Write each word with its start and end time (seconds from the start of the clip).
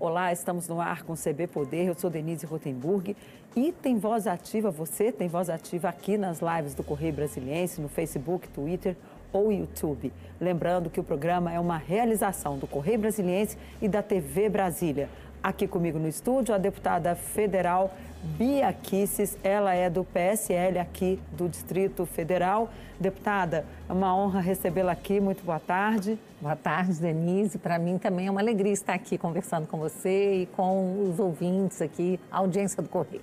Olá, 0.00 0.32
estamos 0.32 0.66
no 0.66 0.80
ar 0.80 1.02
com 1.02 1.12
o 1.12 1.14
CB 1.14 1.46
Poder. 1.48 1.84
Eu 1.84 1.94
sou 1.94 2.08
Denise 2.08 2.46
Rotenburg 2.46 3.14
e 3.54 3.70
tem 3.70 3.98
voz 3.98 4.26
ativa, 4.26 4.70
você 4.70 5.12
tem 5.12 5.28
voz 5.28 5.50
ativa 5.50 5.90
aqui 5.90 6.16
nas 6.16 6.40
lives 6.40 6.72
do 6.72 6.82
Correio 6.82 7.12
Brasiliense, 7.12 7.82
no 7.82 7.88
Facebook, 7.90 8.48
Twitter 8.48 8.96
ou 9.30 9.52
YouTube. 9.52 10.10
Lembrando 10.40 10.88
que 10.88 10.98
o 10.98 11.04
programa 11.04 11.52
é 11.52 11.60
uma 11.60 11.76
realização 11.76 12.56
do 12.56 12.66
Correio 12.66 12.98
Brasiliense 12.98 13.58
e 13.82 13.88
da 13.88 14.02
TV 14.02 14.48
Brasília. 14.48 15.10
Aqui 15.42 15.66
comigo 15.66 15.98
no 15.98 16.06
estúdio, 16.06 16.54
a 16.54 16.58
deputada 16.58 17.14
federal 17.14 17.94
Bia 18.22 18.70
Kisses, 18.74 19.38
ela 19.42 19.72
é 19.72 19.88
do 19.88 20.04
PSL 20.04 20.78
aqui 20.78 21.18
do 21.32 21.48
Distrito 21.48 22.04
Federal. 22.04 22.68
Deputada, 23.00 23.64
é 23.88 23.92
uma 23.92 24.14
honra 24.14 24.40
recebê-la 24.40 24.92
aqui. 24.92 25.18
Muito 25.18 25.42
boa 25.42 25.58
tarde. 25.58 26.18
Boa 26.42 26.54
tarde, 26.54 27.00
Denise. 27.00 27.56
Para 27.56 27.78
mim 27.78 27.96
também 27.96 28.26
é 28.26 28.30
uma 28.30 28.42
alegria 28.42 28.70
estar 28.70 28.92
aqui 28.92 29.16
conversando 29.16 29.66
com 29.66 29.78
você 29.78 30.42
e 30.42 30.46
com 30.46 31.08
os 31.08 31.18
ouvintes 31.18 31.80
aqui, 31.80 32.20
a 32.30 32.36
audiência 32.36 32.82
do 32.82 32.88
Correio. 32.90 33.22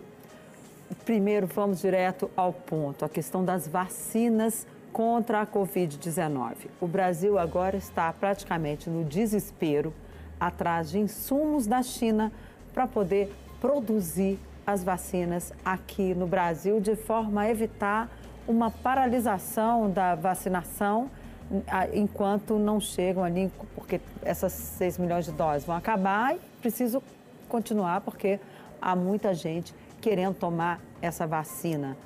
Primeiro, 1.06 1.46
vamos 1.46 1.80
direto 1.80 2.32
ao 2.36 2.52
ponto, 2.52 3.06
a 3.06 3.10
questão 3.10 3.46
das 3.46 3.68
vacinas 3.68 4.66
contra 4.92 5.42
a 5.42 5.46
Covid-19. 5.46 6.56
O 6.82 6.88
Brasil 6.88 7.38
agora 7.38 7.78
está 7.78 8.12
praticamente 8.12 8.90
no 8.90 9.04
desespero 9.04 9.94
atrás 10.40 10.90
de 10.90 11.00
insumos 11.00 11.66
da 11.66 11.82
China 11.82 12.32
para 12.74 12.88
poder 12.88 13.34
produzir 13.60 14.40
as 14.66 14.84
vacinas 14.84 15.54
aqui 15.64 16.14
no 16.14 16.28
Brasil, 16.28 16.80
de 16.80 16.96
forma 16.96 17.42
a 17.42 17.50
evitar 17.50 18.10
uma 18.48 18.70
paralisação 18.70 19.90
da 19.90 20.16
vacinação 20.16 21.10
enquanto 21.94 22.60
não 22.60 22.80
chegam 22.80 23.24
ali, 23.24 23.52
porque 23.74 24.02
essas 24.22 24.52
6 24.52 24.98
milhões 24.98 25.26
de 25.26 25.32
doses 25.32 25.66
vão 25.66 25.76
acabar 25.76 26.36
e 26.36 26.40
preciso 26.62 27.02
continuar 27.48 28.02
porque 28.02 28.40
há 28.82 28.96
muita 28.96 29.34
gente 29.34 29.74
querendo 30.02 30.36
tomar 30.36 30.82
essa 31.02 31.26
vacina. 31.26 31.98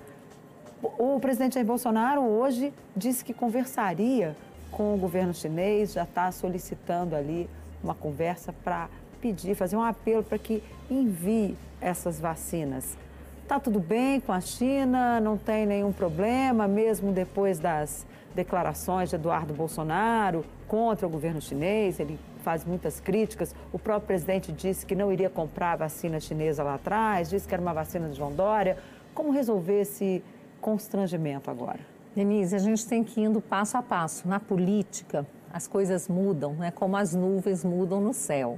O 0.81 1.19
presidente 1.19 1.56
Jair 1.56 1.66
Bolsonaro 1.66 2.22
hoje 2.22 2.73
disse 2.95 3.23
que 3.23 3.34
conversaria 3.34 4.36
com 4.72 4.95
o 4.95 4.97
governo 4.97 5.34
chinês, 5.34 5.94
já 5.94 6.03
está 6.03 6.31
solicitando 6.31 7.16
ali 7.16 7.50
uma 7.84 7.94
conversa 7.94 8.54
para 8.64 8.90
pedir, 9.22 9.56
fazer 9.56 9.76
um 9.76 9.84
apelo 9.84 10.24
para 10.24 10.38
que 10.38 10.64
envie 10.90 11.56
essas 11.80 12.20
vacinas. 12.20 12.98
Está 13.44 13.60
tudo 13.60 13.80
bem 13.80 14.20
com 14.20 14.32
a 14.32 14.40
China, 14.40 15.20
não 15.20 15.38
tem 15.38 15.66
nenhum 15.66 15.92
problema, 15.92 16.68
mesmo 16.68 17.12
depois 17.12 17.59
das 17.59 18.06
declarações 18.34 19.09
de 19.09 19.16
Eduardo 19.16 19.54
Bolsonaro 19.54 20.46
contra 20.68 21.06
o 21.06 21.09
governo 21.09 21.42
chinês, 21.42 22.00
ele 22.00 22.18
faz 22.44 22.64
muitas 22.64 23.00
críticas. 23.00 23.54
O 23.74 23.78
próprio 23.78 24.08
presidente 24.08 24.52
disse 24.52 24.86
que 24.86 24.96
não 24.96 25.12
iria 25.12 25.30
comprar 25.30 25.74
a 25.74 25.76
vacina 25.76 26.20
chinesa 26.20 26.64
lá 26.64 26.76
atrás, 26.76 27.30
disse 27.30 27.48
que 27.48 27.54
era 27.54 27.62
uma 27.62 27.74
vacina 27.74 28.08
de 28.08 28.16
João 28.16 28.32
Dória. 28.32 28.78
Como 29.14 29.32
resolver 29.32 29.82
esse 29.82 30.24
constrangimento 30.62 31.52
agora? 31.52 31.80
Denise, 32.16 32.56
a 32.56 32.59
gente 32.59 32.86
tem 32.86 33.04
que 33.04 33.20
ir 33.20 33.26
indo 33.26 33.42
passo 33.42 33.78
a 33.78 33.84
passo. 33.84 34.28
Na 34.28 34.40
política, 34.40 35.26
as 35.53 35.67
coisas 35.67 36.07
mudam, 36.07 36.53
né? 36.53 36.71
como 36.71 36.97
as 36.97 37.13
nuvens 37.13 37.63
mudam 37.63 38.02
no 38.02 38.13
céu. 38.13 38.57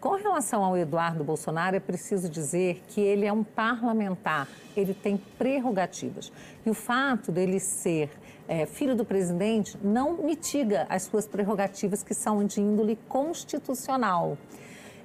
Com 0.00 0.16
relação 0.16 0.64
ao 0.64 0.76
Eduardo 0.76 1.22
Bolsonaro, 1.22 1.76
é 1.76 1.80
preciso 1.80 2.28
dizer 2.28 2.82
que 2.88 3.00
ele 3.00 3.24
é 3.24 3.32
um 3.32 3.44
parlamentar, 3.44 4.48
ele 4.76 4.94
tem 4.94 5.16
prerrogativas. 5.16 6.32
E 6.66 6.70
o 6.70 6.74
fato 6.74 7.30
dele 7.30 7.60
ser 7.60 8.10
é, 8.48 8.66
filho 8.66 8.96
do 8.96 9.04
presidente 9.04 9.78
não 9.82 10.14
mitiga 10.14 10.86
as 10.88 11.04
suas 11.04 11.28
prerrogativas, 11.28 12.02
que 12.02 12.14
são 12.14 12.44
de 12.44 12.60
índole 12.60 12.98
constitucional. 13.08 14.36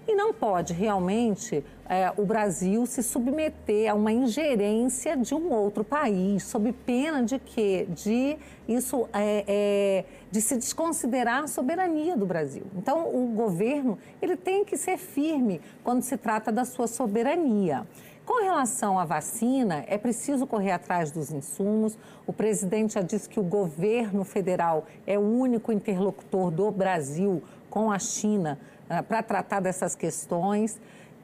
E 0.07 0.15
não 0.15 0.33
pode 0.33 0.71
realmente 0.71 1.65
é, 1.89 2.13
o 2.15 2.25
Brasil 2.25 2.85
se 2.85 3.03
submeter 3.03 3.91
a 3.91 3.93
uma 3.93 4.11
ingerência 4.11 5.17
de 5.17 5.35
um 5.35 5.51
outro 5.51 5.83
país, 5.83 6.43
sob 6.43 6.71
pena 6.71 7.21
de 7.23 7.37
que 7.37 7.85
de 7.89 8.37
isso 8.69 9.09
é, 9.11 9.43
é, 9.45 10.05
de 10.31 10.39
se 10.39 10.55
desconsiderar 10.55 11.43
a 11.43 11.47
soberania 11.47 12.15
do 12.15 12.25
Brasil. 12.25 12.63
Então, 12.77 13.13
o 13.13 13.27
governo 13.35 13.97
ele 14.21 14.37
tem 14.37 14.63
que 14.63 14.77
ser 14.77 14.97
firme 14.97 15.59
quando 15.83 16.01
se 16.01 16.15
trata 16.15 16.53
da 16.53 16.63
sua 16.63 16.87
soberania. 16.87 17.85
Com 18.25 18.43
relação 18.43 18.99
à 18.99 19.05
vacina, 19.05 19.85
é 19.87 19.97
preciso 19.97 20.47
correr 20.47 20.71
atrás 20.71 21.11
dos 21.11 21.31
insumos. 21.31 21.97
O 22.25 22.33
presidente 22.33 22.95
já 22.95 23.01
disse 23.01 23.27
que 23.27 23.39
o 23.39 23.43
governo 23.43 24.25
federal 24.25 24.85
é 25.05 25.17
o 25.17 25.21
único 25.21 25.71
interlocutor 25.71 26.51
do 26.51 26.69
Brasil 26.71 27.41
com 27.69 27.89
a 27.89 27.99
China 27.99 28.59
para 29.07 29.21
tratar 29.21 29.59
dessas 29.59 29.95
questões. 29.95 30.79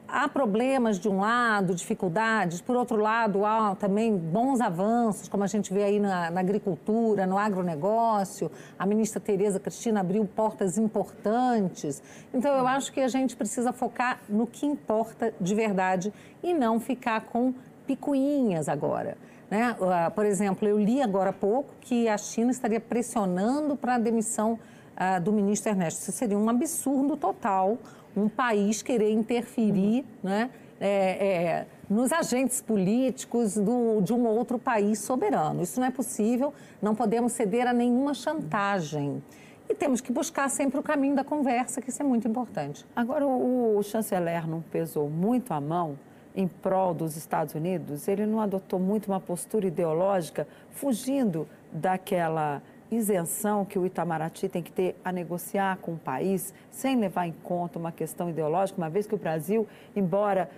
Há 0.06 0.28
problemas 0.28 0.98
de 0.98 1.08
um 1.08 1.20
lado, 1.20 1.74
dificuldades, 1.74 2.60
por 2.60 2.76
outro 2.76 2.96
lado, 2.98 3.44
há 3.44 3.74
também 3.74 4.14
bons 4.14 4.60
avanços, 4.60 5.28
como 5.28 5.42
a 5.42 5.46
gente 5.46 5.72
vê 5.72 5.82
aí 5.82 5.98
na, 5.98 6.30
na 6.30 6.40
agricultura, 6.40 7.26
no 7.26 7.38
agronegócio. 7.38 8.50
A 8.78 8.84
ministra 8.84 9.18
Tereza 9.18 9.58
Cristina 9.58 10.00
abriu 10.00 10.24
portas 10.26 10.76
importantes. 10.76 12.02
Então, 12.34 12.54
eu 12.54 12.66
acho 12.66 12.92
que 12.92 13.00
a 13.00 13.08
gente 13.08 13.34
precisa 13.34 13.72
focar 13.72 14.20
no 14.28 14.46
que 14.46 14.66
importa 14.66 15.32
de 15.40 15.54
verdade 15.54 16.12
e 16.42 16.52
não 16.52 16.78
ficar 16.78 17.22
com 17.22 17.54
picuinhas 17.86 18.68
agora. 18.68 19.16
Né? 19.50 19.74
Ah, 19.80 20.10
por 20.10 20.26
exemplo, 20.26 20.68
eu 20.68 20.78
li 20.78 21.00
agora 21.00 21.30
há 21.30 21.32
pouco 21.32 21.70
que 21.80 22.08
a 22.08 22.18
China 22.18 22.50
estaria 22.50 22.80
pressionando 22.80 23.74
para 23.74 23.94
a 23.94 23.98
demissão 23.98 24.58
uh, 24.94 25.20
do 25.20 25.32
ministro 25.32 25.70
Ernesto. 25.70 26.00
Isso 26.00 26.12
seria 26.12 26.38
um 26.38 26.48
absurdo 26.48 27.16
total, 27.16 27.78
um 28.16 28.28
país 28.28 28.82
querer 28.82 29.10
interferir 29.10 30.04
né, 30.22 30.50
é, 30.80 30.88
é, 30.88 31.66
nos 31.88 32.12
agentes 32.12 32.60
políticos 32.60 33.56
do, 33.56 34.00
de 34.00 34.12
um 34.12 34.26
outro 34.26 34.58
país 34.58 34.98
soberano. 35.00 35.62
Isso 35.62 35.80
não 35.80 35.86
é 35.86 35.90
possível, 35.90 36.52
não 36.80 36.94
podemos 36.94 37.32
ceder 37.32 37.66
a 37.66 37.72
nenhuma 37.72 38.14
chantagem. 38.14 39.22
E 39.68 39.74
temos 39.74 40.00
que 40.00 40.12
buscar 40.12 40.50
sempre 40.50 40.78
o 40.78 40.82
caminho 40.82 41.16
da 41.16 41.24
conversa, 41.24 41.80
que 41.80 41.88
isso 41.88 42.02
é 42.02 42.04
muito 42.04 42.28
importante. 42.28 42.84
Agora, 42.94 43.26
o, 43.26 43.78
o 43.78 43.82
chanceler 43.82 44.46
não 44.46 44.60
pesou 44.60 45.08
muito 45.08 45.54
a 45.54 45.60
mão 45.60 45.98
em 46.34 46.46
prol 46.46 46.92
dos 46.92 47.16
Estados 47.16 47.54
Unidos? 47.54 48.06
Ele 48.08 48.26
não 48.26 48.40
adotou 48.40 48.78
muito 48.78 49.06
uma 49.06 49.20
postura 49.20 49.66
ideológica, 49.66 50.46
fugindo 50.70 51.48
daquela 51.72 52.60
isenção 52.96 53.64
que 53.64 53.78
o 53.78 53.86
Itamaraty 53.86 54.48
tem 54.48 54.62
que 54.62 54.72
ter 54.72 54.96
a 55.04 55.12
negociar 55.12 55.78
com 55.78 55.92
o 55.92 55.98
país, 55.98 56.54
sem 56.70 56.96
levar 56.96 57.26
em 57.26 57.32
conta 57.32 57.78
uma 57.78 57.92
questão 57.92 58.30
ideológica, 58.30 58.80
uma 58.80 58.90
vez 58.90 59.06
que 59.06 59.14
o 59.14 59.18
Brasil, 59.18 59.66
embora 59.94 60.50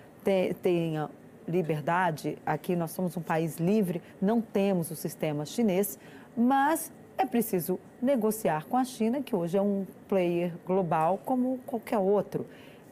tenha 0.63 1.09
liberdade, 1.47 2.37
aqui 2.45 2.75
nós 2.75 2.91
somos 2.91 3.17
um 3.17 3.23
país 3.23 3.59
livre, 3.59 4.03
não 4.21 4.41
temos 4.41 4.91
o 4.91 4.97
sistema 4.97 5.45
chinês, 5.45 5.99
mas 6.37 6.93
é 7.17 7.25
preciso 7.25 7.79
negociar 8.03 8.67
com 8.67 8.77
a 8.77 8.85
China, 8.85 9.23
que 9.23 9.35
hoje 9.35 9.57
é 9.57 9.63
um 9.63 9.87
player 10.09 10.53
global 10.67 11.21
como 11.25 11.59
qualquer 11.67 11.99
outro. 11.99 12.47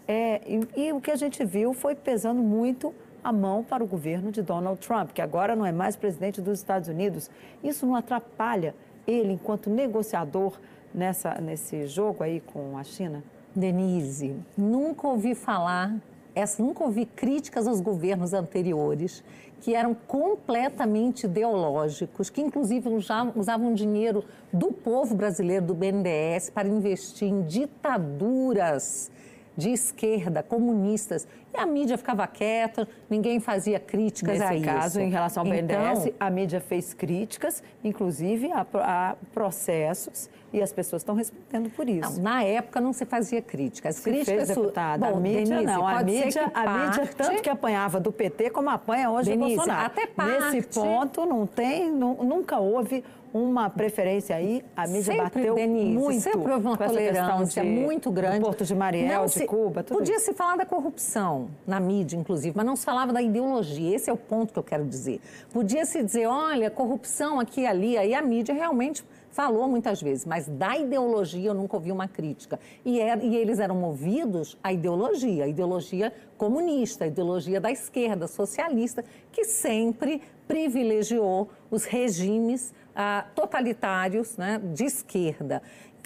É, 0.06 0.40
e, 0.46 0.86
e 0.86 0.92
o 0.92 1.00
que 1.00 1.10
a 1.10 1.16
gente 1.16 1.44
viu 1.44 1.74
foi 1.74 1.94
pesando 1.94 2.42
muito 2.42 2.94
a 3.22 3.32
mão 3.32 3.64
para 3.64 3.82
o 3.82 3.86
governo 3.86 4.30
de 4.30 4.42
Donald 4.42 4.78
Trump, 4.86 5.12
que 5.12 5.22
agora 5.22 5.56
não 5.56 5.64
é 5.64 5.72
mais 5.72 5.96
presidente 5.96 6.42
dos 6.42 6.58
Estados 6.58 6.88
Unidos. 6.88 7.30
Isso 7.62 7.86
não 7.86 7.96
atrapalha 7.96 8.74
ele, 9.06 9.32
enquanto 9.32 9.70
negociador 9.70 10.58
nessa, 10.94 11.34
nesse 11.40 11.86
jogo 11.86 12.22
aí 12.22 12.40
com 12.40 12.76
a 12.76 12.84
China? 12.84 13.22
Denise, 13.54 14.34
nunca 14.56 15.06
ouvi 15.06 15.34
falar, 15.34 15.96
essa, 16.34 16.60
nunca 16.62 16.82
ouvi 16.82 17.06
críticas 17.06 17.68
aos 17.68 17.80
governos 17.80 18.32
anteriores 18.32 19.22
que 19.60 19.74
eram 19.74 19.94
completamente 19.94 21.24
ideológicos, 21.24 22.28
que 22.28 22.42
inclusive 22.42 22.86
usavam 23.34 23.72
dinheiro 23.72 24.22
do 24.52 24.70
povo 24.70 25.14
brasileiro, 25.14 25.64
do 25.64 25.74
BNDES, 25.74 26.50
para 26.50 26.68
investir 26.68 27.28
em 27.28 27.42
ditaduras 27.42 29.10
de 29.56 29.70
esquerda, 29.70 30.42
comunistas. 30.42 31.26
E 31.52 31.58
a 31.58 31.66
mídia 31.66 31.96
ficava 31.96 32.26
quieta, 32.26 32.88
ninguém 33.08 33.38
fazia 33.38 33.78
críticas 33.78 34.38
Nesse 34.38 34.52
a 34.52 34.54
isso. 34.54 34.64
Caso, 34.64 35.00
em 35.00 35.10
relação 35.10 35.42
ao 35.42 35.48
BNDES, 35.48 36.06
então, 36.06 36.14
a 36.18 36.30
mídia 36.30 36.60
fez 36.60 36.92
críticas, 36.92 37.62
inclusive 37.82 38.50
a, 38.52 38.66
a 38.74 39.16
processos, 39.32 40.28
e 40.52 40.62
as 40.62 40.72
pessoas 40.72 41.02
estão 41.02 41.16
respondendo 41.16 41.68
por 41.70 41.88
isso. 41.88 42.16
Não, 42.16 42.22
na 42.22 42.42
época 42.44 42.80
não 42.80 42.92
se 42.92 43.04
fazia 43.04 43.42
críticas. 43.42 43.96
Se 43.96 44.02
críticas, 44.02 44.46
fez, 44.46 44.48
deputada, 44.48 45.10
Bom, 45.10 45.16
a 45.16 45.20
mídia 45.20 45.44
Denise, 45.44 45.64
não. 45.64 45.86
A 45.86 46.02
mídia, 46.02 46.52
a 46.54 46.78
mídia 46.78 47.06
tanto 47.16 47.42
que 47.42 47.50
apanhava 47.50 47.98
do 47.98 48.12
PT 48.12 48.50
como 48.50 48.70
apanha 48.70 49.10
hoje 49.10 49.30
Denise, 49.30 49.56
Bolsonaro. 49.56 49.86
Até 49.86 50.06
parte... 50.06 50.54
Nesse 50.54 50.68
ponto 50.68 51.26
não 51.26 51.44
tem, 51.44 51.90
nunca 51.90 52.58
houve 52.58 53.04
uma 53.34 53.68
preferência 53.68 54.36
aí, 54.36 54.64
a 54.76 54.86
mídia 54.86 55.02
sempre, 55.02 55.22
bateu 55.22 55.54
Denise, 55.56 55.98
muito 55.98 56.20
sempre 56.20 56.52
houve 56.52 56.66
uma 56.66 56.76
tolerância 56.76 57.64
de, 57.64 57.68
muito 57.68 58.08
grande. 58.12 58.38
Do 58.38 58.44
Porto 58.44 58.64
de 58.64 58.74
Mariel, 58.76 59.18
Não 59.18 59.26
de 59.26 59.32
se, 59.32 59.44
Cuba, 59.44 59.82
tudo 59.82 59.98
Podia 59.98 60.14
isso. 60.14 60.26
se 60.26 60.34
falar 60.34 60.56
da 60.56 60.64
corrupção, 60.64 61.48
na 61.66 61.80
mídia, 61.80 62.16
inclusive, 62.16 62.56
mas 62.56 62.64
não 62.64 62.76
se 62.76 62.84
falava 62.84 63.12
da 63.12 63.20
ideologia. 63.20 63.96
Esse 63.96 64.08
é 64.08 64.12
o 64.12 64.16
ponto 64.16 64.52
que 64.52 64.58
eu 64.60 64.62
quero 64.62 64.84
dizer. 64.84 65.20
Podia 65.52 65.84
se 65.84 66.00
dizer, 66.00 66.26
olha, 66.26 66.70
corrupção 66.70 67.40
aqui 67.40 67.62
e 67.62 67.66
ali, 67.66 67.98
aí 67.98 68.14
a 68.14 68.22
mídia 68.22 68.54
realmente 68.54 69.04
falou 69.32 69.66
muitas 69.66 70.00
vezes, 70.00 70.24
mas 70.24 70.46
da 70.46 70.76
ideologia 70.78 71.50
eu 71.50 71.54
nunca 71.54 71.76
ouvi 71.76 71.90
uma 71.90 72.06
crítica. 72.06 72.60
E, 72.84 73.00
era, 73.00 73.20
e 73.20 73.34
eles 73.34 73.58
eram 73.58 73.74
movidos 73.74 74.56
à 74.62 74.72
ideologia, 74.72 75.42
a 75.42 75.48
ideologia 75.48 76.12
comunista, 76.38 77.02
a 77.04 77.08
ideologia 77.08 77.60
da 77.60 77.72
esquerda, 77.72 78.28
socialista, 78.28 79.04
que 79.32 79.44
sempre 79.44 80.22
privilegiou 80.46 81.48
os 81.68 81.84
regimes 81.84 82.72
ah, 82.94 83.24
totalitários 83.34 84.36
né, 84.36 84.60
de 84.62 84.84
esquerda. 84.84 85.62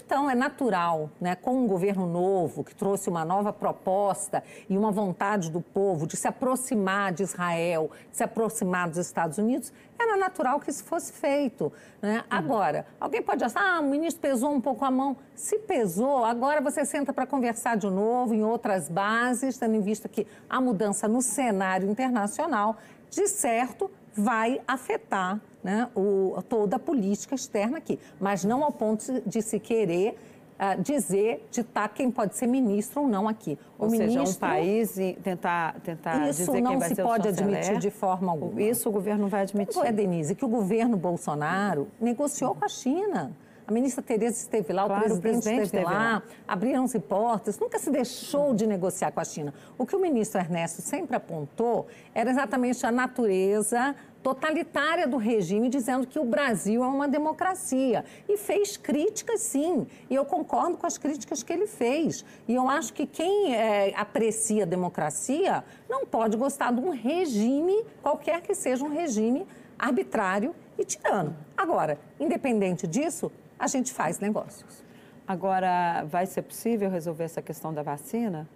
Então, 0.09 0.27
é 0.27 0.33
natural, 0.33 1.11
né, 1.21 1.35
com 1.35 1.55
um 1.55 1.67
governo 1.67 2.07
novo, 2.07 2.63
que 2.63 2.73
trouxe 2.73 3.11
uma 3.11 3.23
nova 3.23 3.53
proposta 3.53 4.43
e 4.67 4.75
uma 4.75 4.89
vontade 4.89 5.51
do 5.51 5.61
povo 5.61 6.07
de 6.07 6.17
se 6.17 6.27
aproximar 6.27 7.13
de 7.13 7.21
Israel, 7.21 7.91
de 8.09 8.17
se 8.17 8.23
aproximar 8.23 8.89
dos 8.89 8.97
Estados 8.97 9.37
Unidos, 9.37 9.71
era 9.99 10.17
natural 10.17 10.59
que 10.59 10.71
isso 10.71 10.83
fosse 10.83 11.13
feito. 11.13 11.71
Né? 12.01 12.17
Uhum. 12.17 12.23
Agora, 12.27 12.87
alguém 12.99 13.21
pode 13.21 13.43
achar, 13.43 13.61
ah, 13.61 13.81
o 13.81 13.83
ministro 13.83 14.19
pesou 14.19 14.51
um 14.51 14.59
pouco 14.59 14.83
a 14.83 14.89
mão. 14.89 15.15
Se 15.35 15.59
pesou, 15.59 16.25
agora 16.25 16.59
você 16.59 16.83
senta 16.85 17.13
para 17.13 17.27
conversar 17.27 17.77
de 17.77 17.87
novo 17.87 18.33
em 18.33 18.43
outras 18.43 18.89
bases, 18.89 19.59
tendo 19.59 19.75
em 19.75 19.81
vista 19.81 20.09
que 20.09 20.25
a 20.49 20.59
mudança 20.59 21.07
no 21.07 21.21
cenário 21.21 21.87
internacional, 21.87 22.77
de 23.11 23.27
certo, 23.27 23.91
vai 24.11 24.59
afetar 24.67 25.39
né, 25.63 25.89
o, 25.95 26.41
toda 26.47 26.77
a 26.77 26.79
política 26.79 27.35
externa 27.35 27.77
aqui, 27.77 27.99
mas 28.19 28.43
não 28.43 28.63
ao 28.63 28.71
ponto 28.71 29.21
de 29.25 29.41
se 29.41 29.59
querer 29.59 30.17
uh, 30.59 30.81
dizer, 30.81 31.47
ditar 31.49 31.89
quem 31.89 32.11
pode 32.11 32.35
ser 32.35 32.47
ministro 32.47 33.01
ou 33.01 33.07
não 33.07 33.27
aqui. 33.27 33.57
O 33.77 33.85
ou 33.85 33.91
ministro, 33.91 34.25
seja, 34.25 34.37
um 34.37 34.39
país 34.39 34.97
e 34.97 35.17
tentar, 35.23 35.79
tentar 35.81 36.29
isso 36.29 36.45
dizer 36.45 36.61
não 36.61 36.79
se 36.81 36.95
pode 36.95 37.27
admitir 37.27 37.77
de 37.79 37.89
forma 37.89 38.31
alguma. 38.31 38.61
Isso 38.61 38.89
o 38.89 38.91
governo 38.91 39.27
vai 39.27 39.43
admitir. 39.43 39.81
É, 39.85 39.91
Denise, 39.91 40.35
que 40.35 40.45
o 40.45 40.49
governo 40.49 40.97
Bolsonaro 40.97 41.87
negociou 41.99 42.53
com 42.53 42.65
a 42.65 42.69
China. 42.69 43.31
A 43.65 43.71
ministra 43.71 44.01
Tereza 44.01 44.35
esteve 44.35 44.73
lá, 44.73 44.87
claro, 44.87 45.13
o 45.13 45.21
presidente, 45.21 45.27
o 45.27 45.31
presidente 45.43 45.65
esteve, 45.65 45.85
lá, 45.85 45.91
lá. 45.91 46.23
abriram-se 46.47 46.97
portas, 46.97 47.59
nunca 47.59 47.77
se 47.77 47.91
deixou 47.91 48.51
de 48.51 48.65
negociar 48.65 49.11
com 49.11 49.19
a 49.19 49.23
China. 49.23 49.53
O 49.77 49.85
que 49.85 49.95
o 49.95 49.99
ministro 49.99 50.41
Ernesto 50.41 50.81
sempre 50.81 51.15
apontou 51.15 51.85
era 52.11 52.31
exatamente 52.31 52.83
a 52.83 52.91
natureza 52.91 53.95
totalitária 54.21 55.07
do 55.07 55.17
regime, 55.17 55.69
dizendo 55.69 56.05
que 56.05 56.19
o 56.19 56.25
Brasil 56.25 56.83
é 56.83 56.87
uma 56.87 57.07
democracia. 57.07 58.03
E 58.27 58.37
fez 58.37 58.77
críticas, 58.77 59.41
sim. 59.41 59.87
E 60.09 60.15
eu 60.15 60.25
concordo 60.25 60.77
com 60.77 60.85
as 60.85 60.97
críticas 60.97 61.41
que 61.41 61.53
ele 61.53 61.67
fez. 61.67 62.25
E 62.47 62.55
eu 62.55 62.69
acho 62.69 62.93
que 62.93 63.05
quem 63.05 63.55
é, 63.55 63.93
aprecia 63.95 64.63
a 64.63 64.65
democracia 64.65 65.63
não 65.89 66.05
pode 66.05 66.35
gostar 66.37 66.71
de 66.73 66.81
um 66.81 66.89
regime, 66.89 67.83
qualquer 68.01 68.41
que 68.41 68.53
seja 68.53 68.83
um 68.83 68.89
regime 68.89 69.47
arbitrário 69.77 70.53
e 70.77 70.83
tirano. 70.83 71.35
Agora, 71.55 71.97
independente 72.19 72.85
disso, 72.85 73.31
a 73.57 73.67
gente 73.67 73.93
faz 73.93 74.19
negócios. 74.19 74.83
Agora, 75.27 76.03
vai 76.05 76.25
ser 76.25 76.41
possível 76.41 76.89
resolver 76.89 77.23
essa 77.23 77.41
questão 77.41 77.73
da 77.73 77.83
vacina? 77.83 78.47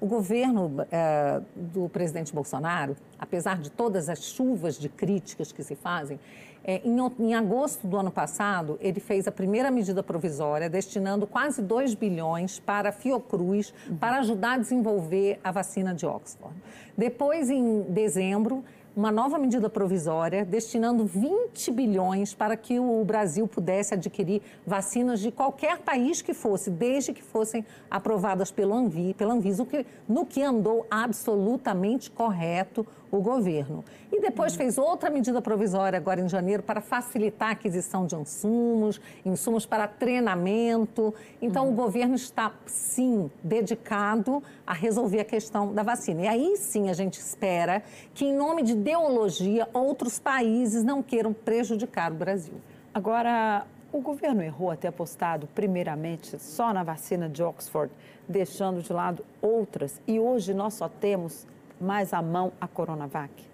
O 0.00 0.06
governo 0.06 0.86
é, 0.92 1.40
do 1.56 1.88
presidente 1.88 2.32
Bolsonaro, 2.32 2.96
apesar 3.18 3.58
de 3.58 3.70
todas 3.70 4.08
as 4.08 4.22
chuvas 4.22 4.78
de 4.78 4.88
críticas 4.88 5.50
que 5.50 5.62
se 5.64 5.74
fazem, 5.74 6.20
é, 6.62 6.80
em, 6.84 6.96
em, 7.18 7.34
agosto 7.34 7.86
do 7.86 7.96
ano 7.96 8.10
passado, 8.10 8.78
ele 8.80 9.00
fez 9.00 9.26
a 9.26 9.32
primeira 9.32 9.70
medida 9.70 10.02
provisória, 10.02 10.68
destinando 10.68 11.26
quase 11.26 11.62
2 11.62 11.94
bilhões 11.94 12.58
para 12.58 12.90
a 12.90 12.92
Fiocruz, 12.92 13.72
uhum. 13.88 13.96
para 13.96 14.18
ajudar 14.18 14.52
a 14.52 14.58
desenvolver 14.58 15.40
a 15.42 15.50
vacina 15.50 15.94
de 15.94 16.06
Oxford. 16.06 16.54
Depois, 16.96 17.48
em 17.48 17.82
dezembro, 17.82 18.64
uma 18.98 19.12
nova 19.12 19.38
medida 19.38 19.70
provisória 19.70 20.44
destinando 20.44 21.06
20 21.06 21.70
bilhões 21.70 22.34
para 22.34 22.56
que 22.56 22.80
o 22.80 23.04
Brasil 23.04 23.46
pudesse 23.46 23.94
adquirir 23.94 24.42
vacinas 24.66 25.20
de 25.20 25.30
qualquer 25.30 25.78
país 25.78 26.20
que 26.20 26.34
fosse, 26.34 26.68
desde 26.68 27.12
que 27.12 27.22
fossem 27.22 27.64
aprovadas 27.88 28.50
pelo 28.50 28.74
Anvi, 28.74 29.14
pela 29.14 29.34
Anvisa, 29.34 29.64
no 30.08 30.26
que 30.26 30.42
andou 30.42 30.84
absolutamente 30.90 32.10
correto 32.10 32.84
o 33.10 33.20
governo. 33.20 33.84
E 34.12 34.20
depois 34.20 34.54
fez 34.54 34.78
outra 34.78 35.10
medida 35.10 35.40
provisória 35.40 35.96
agora 35.96 36.20
em 36.20 36.28
janeiro 36.28 36.62
para 36.62 36.80
facilitar 36.80 37.48
a 37.48 37.52
aquisição 37.52 38.06
de 38.06 38.14
insumos, 38.16 39.00
insumos 39.24 39.66
para 39.66 39.86
treinamento. 39.86 41.14
Então 41.40 41.66
uhum. 41.66 41.72
o 41.72 41.74
governo 41.74 42.14
está 42.14 42.52
sim 42.66 43.30
dedicado 43.42 44.42
a 44.66 44.72
resolver 44.72 45.20
a 45.20 45.24
questão 45.24 45.72
da 45.72 45.82
vacina. 45.82 46.22
E 46.22 46.28
aí 46.28 46.56
sim 46.56 46.90
a 46.90 46.92
gente 46.92 47.18
espera 47.18 47.82
que 48.14 48.24
em 48.24 48.34
nome 48.34 48.62
de 48.62 48.72
ideologia 48.72 49.68
outros 49.72 50.18
países 50.18 50.82
não 50.82 51.02
queiram 51.02 51.32
prejudicar 51.32 52.12
o 52.12 52.14
Brasil. 52.14 52.54
Agora, 52.92 53.66
o 53.92 54.00
governo 54.00 54.42
errou 54.42 54.70
a 54.70 54.76
ter 54.76 54.88
apostado 54.88 55.48
primeiramente 55.54 56.38
só 56.38 56.72
na 56.72 56.82
vacina 56.82 57.28
de 57.28 57.42
Oxford, 57.42 57.92
deixando 58.28 58.82
de 58.82 58.92
lado 58.92 59.24
outras, 59.40 60.00
e 60.06 60.18
hoje 60.20 60.52
nós 60.52 60.74
só 60.74 60.88
temos 60.88 61.46
mais 61.80 62.12
à 62.12 62.22
mão 62.22 62.52
a 62.60 62.68
Coronavac? 62.68 63.47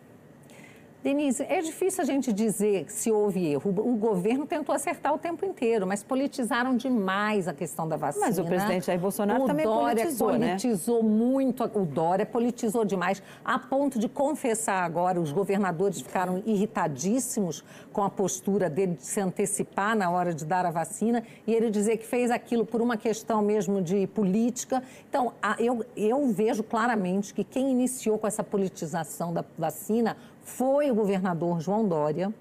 Denise, 1.04 1.44
é 1.50 1.60
difícil 1.60 2.02
a 2.02 2.06
gente 2.06 2.32
dizer 2.32 2.86
se 2.88 3.12
houve 3.12 3.46
erro. 3.46 3.68
O 3.68 3.94
governo 3.94 4.46
tentou 4.46 4.74
acertar 4.74 5.12
o 5.12 5.18
tempo 5.18 5.44
inteiro, 5.44 5.86
mas 5.86 6.02
politizaram 6.02 6.74
demais 6.74 7.46
a 7.46 7.52
questão 7.52 7.86
da 7.86 7.94
vacina. 7.94 8.24
Mas 8.24 8.38
o 8.38 8.44
presidente 8.44 8.86
Jair 8.86 8.98
Bolsonaro 8.98 9.44
o 9.44 9.46
também 9.46 9.66
Dória 9.66 9.96
politizou, 9.96 10.28
politizou 10.28 11.02
né? 11.02 11.08
muito. 11.10 11.62
O 11.74 11.84
Dória 11.84 12.24
politizou 12.24 12.86
demais, 12.86 13.22
a 13.44 13.58
ponto 13.58 13.98
de 13.98 14.08
confessar 14.08 14.82
agora, 14.82 15.20
os 15.20 15.30
governadores 15.30 16.00
ficaram 16.00 16.42
irritadíssimos 16.46 17.62
com 17.92 18.02
a 18.02 18.08
postura 18.08 18.70
dele 18.70 18.94
de 18.94 19.04
se 19.04 19.20
antecipar 19.20 19.94
na 19.94 20.10
hora 20.10 20.32
de 20.32 20.46
dar 20.46 20.64
a 20.64 20.70
vacina 20.70 21.22
e 21.46 21.52
ele 21.52 21.68
dizer 21.68 21.98
que 21.98 22.06
fez 22.06 22.30
aquilo 22.30 22.64
por 22.64 22.80
uma 22.80 22.96
questão 22.96 23.42
mesmo 23.42 23.82
de 23.82 24.06
política. 24.06 24.82
Então, 25.06 25.34
eu, 25.58 25.84
eu 25.94 26.26
vejo 26.28 26.62
claramente 26.62 27.34
que 27.34 27.44
quem 27.44 27.70
iniciou 27.70 28.18
com 28.18 28.26
essa 28.26 28.42
politização 28.42 29.34
da 29.34 29.44
vacina 29.58 30.16
foi 30.44 30.90
o 30.90 30.94
governador 30.94 31.60
João 31.60 31.86
Dória 31.86 32.32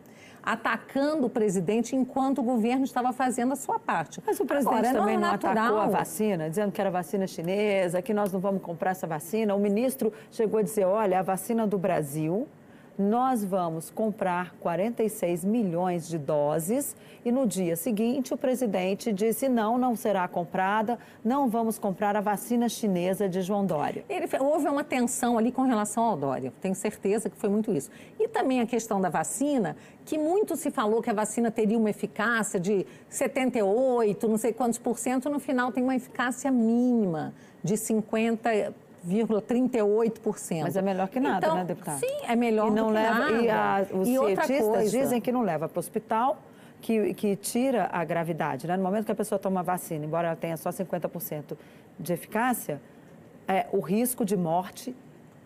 atacando 0.43 1.27
o 1.27 1.29
presidente 1.29 1.95
enquanto 1.95 2.39
o 2.39 2.43
governo 2.43 2.83
estava 2.83 3.13
fazendo 3.13 3.53
a 3.53 3.55
sua 3.55 3.79
parte. 3.79 4.21
Mas 4.25 4.39
o 4.41 4.45
presidente 4.45 4.87
Agora, 4.87 4.99
também 4.99 5.17
não, 5.17 5.27
é 5.27 5.27
não 5.29 5.35
atacou 5.35 5.79
a 5.79 5.87
vacina, 5.87 6.49
dizendo 6.49 6.71
que 6.71 6.81
era 6.81 6.91
vacina 6.91 7.25
chinesa, 7.25 8.01
que 8.01 8.13
nós 8.13 8.31
não 8.33 8.41
vamos 8.41 8.61
comprar 8.61 8.91
essa 8.91 9.07
vacina. 9.07 9.55
O 9.55 9.59
ministro 9.59 10.11
chegou 10.29 10.59
a 10.59 10.63
dizer: 10.63 10.85
olha, 10.85 11.19
a 11.19 11.23
vacina 11.23 11.65
do 11.65 11.77
Brasil 11.77 12.45
nós 12.97 13.43
vamos 13.43 13.89
comprar 13.89 14.53
46 14.59 15.43
milhões 15.43 16.07
de 16.07 16.17
doses 16.17 16.95
e 17.25 17.31
no 17.31 17.47
dia 17.47 17.75
seguinte 17.75 18.33
o 18.33 18.37
presidente 18.37 19.11
disse 19.11 19.49
não, 19.49 19.77
não 19.77 19.95
será 19.95 20.27
comprada, 20.27 20.99
não 21.23 21.49
vamos 21.49 21.79
comprar 21.79 22.15
a 22.15 22.21
vacina 22.21 22.69
chinesa 22.69 23.27
de 23.27 23.41
João 23.41 23.65
Dória. 23.65 24.05
Ele, 24.07 24.27
houve 24.39 24.67
uma 24.67 24.83
tensão 24.83 25.37
ali 25.37 25.51
com 25.51 25.63
relação 25.63 26.03
ao 26.03 26.17
Dória, 26.17 26.53
tenho 26.61 26.75
certeza 26.75 27.29
que 27.29 27.37
foi 27.37 27.49
muito 27.49 27.71
isso. 27.73 27.89
E 28.19 28.27
também 28.27 28.61
a 28.61 28.65
questão 28.65 29.01
da 29.01 29.09
vacina, 29.09 29.75
que 30.05 30.17
muito 30.17 30.55
se 30.55 30.69
falou 30.69 31.01
que 31.01 31.09
a 31.09 31.13
vacina 31.13 31.49
teria 31.49 31.77
uma 31.77 31.89
eficácia 31.89 32.59
de 32.59 32.85
78, 33.09 34.27
não 34.27 34.37
sei 34.37 34.53
quantos 34.53 34.77
por 34.77 34.99
cento, 34.99 35.29
no 35.29 35.39
final 35.39 35.71
tem 35.71 35.83
uma 35.83 35.95
eficácia 35.95 36.51
mínima 36.51 37.33
de 37.63 37.77
50 37.77 38.73
0,38%. 39.07 40.61
Mas 40.61 40.77
é 40.77 40.81
melhor 40.81 41.07
que 41.09 41.19
nada, 41.19 41.45
então, 41.45 41.57
né, 41.57 41.65
deputada? 41.65 41.97
Sim, 41.97 42.17
é 42.23 42.35
melhor 42.35 42.67
e 42.67 42.71
não 42.71 42.87
que 42.87 42.93
leva, 42.93 43.19
nada. 43.19 43.31
E 43.31 43.49
a, 43.49 43.85
os 43.91 44.07
e 44.07 44.17
cientistas 44.17 44.91
dizem 44.91 45.21
que 45.21 45.31
não 45.31 45.41
leva 45.41 45.67
para 45.67 45.77
o 45.77 45.79
hospital, 45.79 46.37
que, 46.81 47.13
que 47.13 47.35
tira 47.35 47.89
a 47.91 48.03
gravidade. 48.03 48.67
Né? 48.67 48.77
No 48.77 48.83
momento 48.83 49.05
que 49.05 49.11
a 49.11 49.15
pessoa 49.15 49.39
toma 49.39 49.63
vacina, 49.63 50.05
embora 50.05 50.27
ela 50.27 50.35
tenha 50.35 50.57
só 50.57 50.69
50% 50.69 51.57
de 51.99 52.13
eficácia, 52.13 52.81
é, 53.47 53.67
o 53.71 53.79
risco 53.79 54.23
de 54.25 54.37
morte 54.37 54.95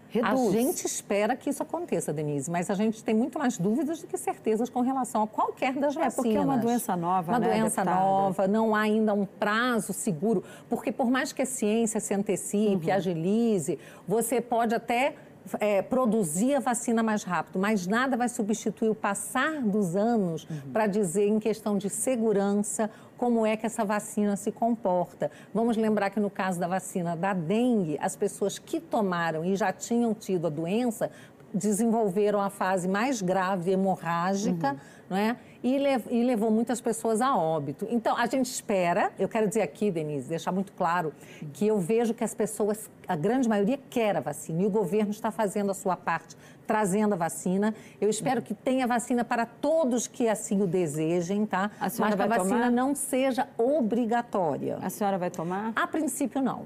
Reduz. 0.10 0.32
A 0.32 0.52
gente 0.52 0.86
espera 0.86 1.36
que 1.36 1.50
isso 1.50 1.62
aconteça, 1.62 2.14
Denise, 2.14 2.50
mas 2.50 2.70
a 2.70 2.74
gente 2.74 3.04
tem 3.04 3.14
muito 3.14 3.38
mais 3.38 3.58
dúvidas 3.58 4.02
do 4.02 4.08
que 4.08 4.18
certezas 4.18 4.70
com 4.70 4.82
relação 4.82 5.24
a 5.24 5.28
qualquer 5.28 5.74
das 5.74 5.96
vacinas. 5.96 6.14
É 6.14 6.16
porque 6.16 6.38
é 6.38 6.42
uma 6.42 6.58
doença 6.58 6.96
nova, 6.96 7.34
uma 7.34 7.40
né, 7.40 7.48
doença 7.48 7.82
deputada? 7.82 8.06
nova, 8.06 8.48
não 8.48 8.74
há 8.74 8.82
ainda 8.82 9.14
um 9.14 9.26
prazo 9.26 9.92
seguro, 9.92 10.44
porque 10.70 10.92
por 10.92 11.10
mais 11.10 11.34
que 11.34 11.42
a 11.42 11.46
ciência 11.46 12.00
se 12.00 12.14
antecipe, 12.14 12.88
uhum. 12.88 12.94
agilize, 12.94 13.78
você 14.08 14.40
pode 14.40 14.74
até 14.74 15.16
é, 15.60 15.82
produzir 15.82 16.56
a 16.56 16.60
vacina 16.60 17.01
mais 17.01 17.24
rápido, 17.24 17.60
mas 17.60 17.88
nada 17.88 18.18
vai 18.18 18.30
substituir 18.30 18.89
o 18.89 18.96
passar 18.96 19.62
dos 19.62 19.96
anos 19.96 20.48
uhum. 20.50 20.72
para 20.72 20.88
dizer 20.88 21.27
em 21.27 21.39
questão 21.39 21.77
de 21.77 21.89
segurança 21.89 22.89
como 23.18 23.46
é 23.46 23.58
que 23.58 23.66
essa 23.66 23.84
vacina 23.84 24.36
se 24.36 24.51
comporta. 24.51 25.32
Vamos 25.54 25.75
lembrar 25.75 26.10
que 26.12 26.20
no 26.20 26.30
caso 26.30 26.60
da 26.60 26.68
vacina 26.68 27.16
da 27.16 27.34
dengue, 27.34 27.98
as 28.00 28.16
pessoas 28.16 28.60
que 28.60 28.80
tomaram 28.80 29.44
e 29.44 29.56
já 29.56 29.74
tinham 29.74 30.13
tido 30.13 30.48
a 30.48 30.50
doença 30.50 31.10
desenvolveram 31.54 32.42
a 32.42 32.50
fase 32.50 32.88
mais 32.88 33.22
grave, 33.22 33.72
hemorrágica, 33.72 34.72
uhum. 34.72 34.77
não 35.10 35.18
é? 35.18 35.38
E, 35.63 35.77
lev 35.77 36.06
e, 36.10 36.24
levou 36.24 36.51
muitas 36.51 36.80
pessoas 36.80 37.20
a 37.22 37.36
óbito. 37.36 37.88
Então, 37.89 38.16
a 38.16 38.25
gente 38.27 38.46
espera, 38.46 39.12
eu 39.18 39.27
quero 39.27 39.48
dizer 39.48 39.62
aqui, 39.62 39.89
Denise, 39.89 40.30
deixar 40.30 40.51
muito 40.51 40.72
claro, 40.74 41.13
que 41.54 41.68
eu 41.68 41.80
vejo 41.80 42.13
que 42.13 42.24
as 42.24 42.34
pessoas, 42.34 42.89
a 43.08 43.16
grande 43.16 43.50
maioria, 43.50 43.80
quer 43.89 44.16
a 44.16 44.20
vacina 44.20 44.62
e 44.62 44.66
o 44.66 44.70
governo 44.70 45.12
está 45.12 45.32
fazendo 45.32 45.72
a 45.72 45.74
sua 45.74 45.98
parte, 45.98 46.36
trazendo 46.68 47.13
a 47.13 47.18
vacina. 47.18 47.74
Eu 48.00 48.10
espero 48.10 48.42
que 48.42 48.54
tenha 48.54 48.86
vacina 48.86 49.25
para 49.25 49.46
todos 49.46 50.08
que 50.08 50.27
assim 50.27 50.62
o 50.62 50.68
desejem, 50.68 51.46
tá? 51.46 51.72
A 51.80 51.86
Mas 51.86 51.96
que 51.96 52.04
a 52.04 52.27
vacina 52.27 52.44
tomar? 52.44 52.72
não 52.72 52.94
seja 52.94 53.48
obrigatória. 53.58 54.77
A 54.82 54.89
senhora 54.89 55.18
vai 55.18 55.32
tomar? 55.32 55.74
A 55.75 55.88
princípio, 55.88 56.42
não 56.42 56.66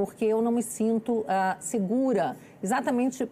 porque 0.00 0.24
eu 0.24 0.40
não 0.40 0.50
me 0.50 0.62
sinto 0.62 1.18
uh, 1.18 1.26
segura, 1.58 2.34
exatamente 2.62 3.30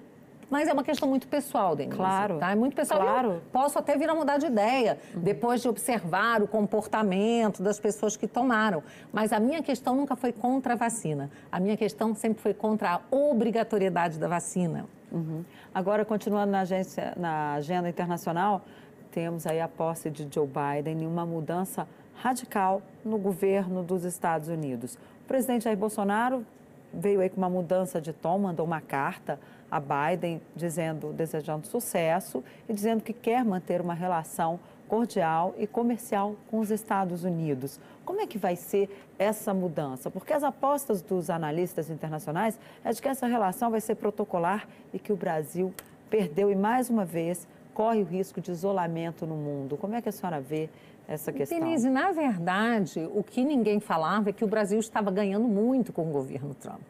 mas 0.50 0.68
é 0.68 0.72
uma 0.72 0.82
questão 0.82 1.08
muito 1.08 1.28
pessoal, 1.28 1.76
Denise. 1.76 1.96
Claro. 1.96 2.38
Tá? 2.38 2.50
É 2.50 2.54
muito 2.54 2.74
pessoal. 2.74 3.00
Claro. 3.00 3.42
Posso 3.52 3.78
até 3.78 3.96
vir 3.96 4.08
a 4.08 4.14
mudar 4.14 4.38
de 4.38 4.46
ideia, 4.46 4.98
uhum. 5.14 5.20
depois 5.20 5.60
de 5.60 5.68
observar 5.68 6.42
o 6.42 6.48
comportamento 6.48 7.62
das 7.62 7.78
pessoas 7.78 8.16
que 8.16 8.26
tomaram. 8.26 8.82
Mas 9.12 9.32
a 9.32 9.38
minha 9.38 9.62
questão 9.62 9.94
nunca 9.94 10.16
foi 10.16 10.32
contra 10.32 10.72
a 10.72 10.76
vacina. 10.76 11.30
A 11.52 11.60
minha 11.60 11.76
questão 11.76 12.14
sempre 12.14 12.42
foi 12.42 12.54
contra 12.54 12.94
a 12.94 13.00
obrigatoriedade 13.14 14.18
da 14.18 14.28
vacina. 14.28 14.86
Uhum. 15.12 15.44
Agora, 15.74 16.04
continuando 16.04 16.52
na, 16.52 16.60
agência, 16.60 17.12
na 17.16 17.54
agenda 17.54 17.88
internacional, 17.88 18.62
temos 19.10 19.46
aí 19.46 19.60
a 19.60 19.68
posse 19.68 20.10
de 20.10 20.26
Joe 20.32 20.46
Biden 20.46 21.02
e 21.02 21.06
uma 21.06 21.26
mudança 21.26 21.86
radical 22.14 22.82
no 23.04 23.18
governo 23.18 23.82
dos 23.82 24.04
Estados 24.04 24.48
Unidos. 24.48 24.94
O 25.24 25.28
presidente 25.28 25.64
Jair 25.64 25.76
Bolsonaro 25.76 26.44
veio 26.92 27.20
aí 27.20 27.28
com 27.28 27.36
uma 27.36 27.50
mudança 27.50 28.00
de 28.00 28.12
tom, 28.12 28.38
mandou 28.38 28.64
uma 28.64 28.80
carta 28.80 29.38
a 29.70 29.80
Biden 29.80 30.40
dizendo, 30.54 31.12
desejando 31.12 31.66
sucesso 31.66 32.42
e 32.68 32.72
dizendo 32.72 33.02
que 33.02 33.12
quer 33.12 33.44
manter 33.44 33.80
uma 33.80 33.94
relação 33.94 34.58
cordial 34.88 35.54
e 35.58 35.66
comercial 35.66 36.34
com 36.50 36.58
os 36.58 36.70
Estados 36.70 37.22
Unidos. 37.22 37.78
Como 38.04 38.20
é 38.20 38.26
que 38.26 38.38
vai 38.38 38.56
ser 38.56 38.88
essa 39.18 39.52
mudança? 39.52 40.10
Porque 40.10 40.32
as 40.32 40.42
apostas 40.42 41.02
dos 41.02 41.28
analistas 41.28 41.90
internacionais 41.90 42.58
é 42.82 42.90
de 42.90 43.00
que 43.00 43.08
essa 43.08 43.26
relação 43.26 43.70
vai 43.70 43.80
ser 43.80 43.96
protocolar 43.96 44.66
e 44.92 44.98
que 44.98 45.12
o 45.12 45.16
Brasil 45.16 45.72
perdeu 46.08 46.50
e 46.50 46.56
mais 46.56 46.88
uma 46.88 47.04
vez 47.04 47.46
corre 47.74 48.00
o 48.00 48.04
risco 48.04 48.40
de 48.40 48.50
isolamento 48.50 49.26
no 49.26 49.36
mundo. 49.36 49.76
Como 49.76 49.94
é 49.94 50.02
que 50.02 50.08
a 50.08 50.12
senhora 50.12 50.40
vê 50.40 50.68
essa 51.06 51.32
questão? 51.32 51.60
Denise, 51.60 51.88
na 51.88 52.10
verdade, 52.10 53.08
o 53.14 53.22
que 53.22 53.44
ninguém 53.44 53.78
falava 53.78 54.30
é 54.30 54.32
que 54.32 54.42
o 54.42 54.48
Brasil 54.48 54.80
estava 54.80 55.10
ganhando 55.10 55.46
muito 55.46 55.92
com 55.92 56.08
o 56.08 56.12
governo 56.12 56.54
Trump. 56.54 56.80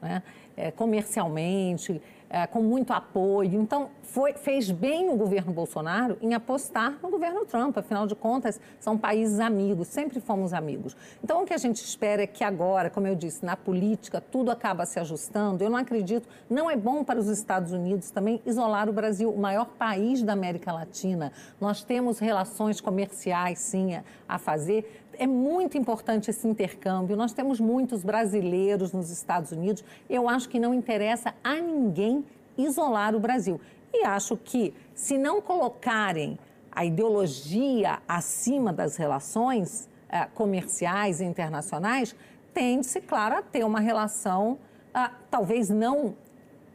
Né? 0.00 0.22
É, 0.56 0.70
comercialmente, 0.70 2.00
é, 2.30 2.46
com 2.46 2.62
muito 2.62 2.92
apoio. 2.92 3.60
Então, 3.60 3.90
foi, 4.02 4.32
fez 4.34 4.70
bem 4.70 5.10
o 5.10 5.16
governo 5.16 5.52
Bolsonaro 5.52 6.16
em 6.20 6.34
apostar 6.34 6.98
no 7.02 7.10
governo 7.10 7.44
Trump. 7.44 7.76
Afinal 7.76 8.06
de 8.06 8.14
contas, 8.14 8.60
são 8.80 8.96
países 8.96 9.40
amigos, 9.40 9.88
sempre 9.88 10.20
fomos 10.20 10.52
amigos. 10.52 10.96
Então, 11.22 11.42
o 11.42 11.46
que 11.46 11.54
a 11.54 11.58
gente 11.58 11.76
espera 11.76 12.22
é 12.22 12.26
que 12.26 12.44
agora, 12.44 12.90
como 12.90 13.06
eu 13.06 13.14
disse, 13.14 13.44
na 13.44 13.56
política, 13.56 14.20
tudo 14.20 14.50
acaba 14.50 14.86
se 14.86 14.98
ajustando. 14.98 15.62
Eu 15.62 15.70
não 15.70 15.78
acredito, 15.78 16.28
não 16.48 16.70
é 16.70 16.76
bom 16.76 17.04
para 17.04 17.18
os 17.18 17.28
Estados 17.28 17.72
Unidos 17.72 18.10
também 18.10 18.40
isolar 18.46 18.88
o 18.88 18.92
Brasil, 18.92 19.30
o 19.30 19.38
maior 19.38 19.66
país 19.66 20.22
da 20.22 20.32
América 20.32 20.72
Latina. 20.72 21.32
Nós 21.60 21.82
temos 21.82 22.18
relações 22.18 22.80
comerciais, 22.80 23.58
sim, 23.58 23.98
a 24.28 24.38
fazer 24.38 25.04
é 25.18 25.26
muito 25.26 25.76
importante 25.76 26.30
esse 26.30 26.46
intercâmbio. 26.46 27.16
Nós 27.16 27.32
temos 27.32 27.60
muitos 27.60 28.04
brasileiros 28.04 28.92
nos 28.92 29.10
Estados 29.10 29.52
Unidos. 29.52 29.84
Eu 30.08 30.28
acho 30.28 30.48
que 30.48 30.58
não 30.58 30.72
interessa 30.72 31.34
a 31.42 31.56
ninguém 31.56 32.24
isolar 32.56 33.14
o 33.14 33.20
Brasil. 33.20 33.60
E 33.92 34.04
acho 34.04 34.36
que, 34.36 34.72
se 34.94 35.18
não 35.18 35.40
colocarem 35.40 36.38
a 36.70 36.84
ideologia 36.84 37.98
acima 38.06 38.72
das 38.72 38.96
relações 38.96 39.88
eh, 40.08 40.26
comerciais 40.34 41.20
e 41.20 41.24
internacionais, 41.24 42.14
tende-se, 42.54 43.00
claro, 43.00 43.36
a 43.36 43.42
ter 43.42 43.64
uma 43.64 43.80
relação 43.80 44.58
ah, 44.94 45.12
talvez 45.30 45.68
não 45.68 46.14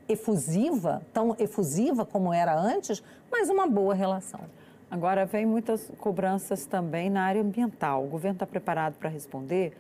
efusiva, 0.08 1.02
tão 1.14 1.36
efusiva 1.40 2.06
como 2.06 2.34
era 2.34 2.58
antes, 2.58 3.02
mas 3.32 3.50
uma 3.50 3.68
boa 3.68 3.94
relação. 3.94 4.42
Agora, 4.94 5.26
vem 5.26 5.44
muitas 5.44 5.92
cobranças 5.98 6.68
também 6.68 7.10
na 7.10 7.24
área 7.24 7.42
ambiental. 7.42 8.06
O 8.06 8.08
governo 8.08 8.36
está 8.36 8.46
preparado 8.46 8.94
para 8.94 9.10
responder? 9.10 9.76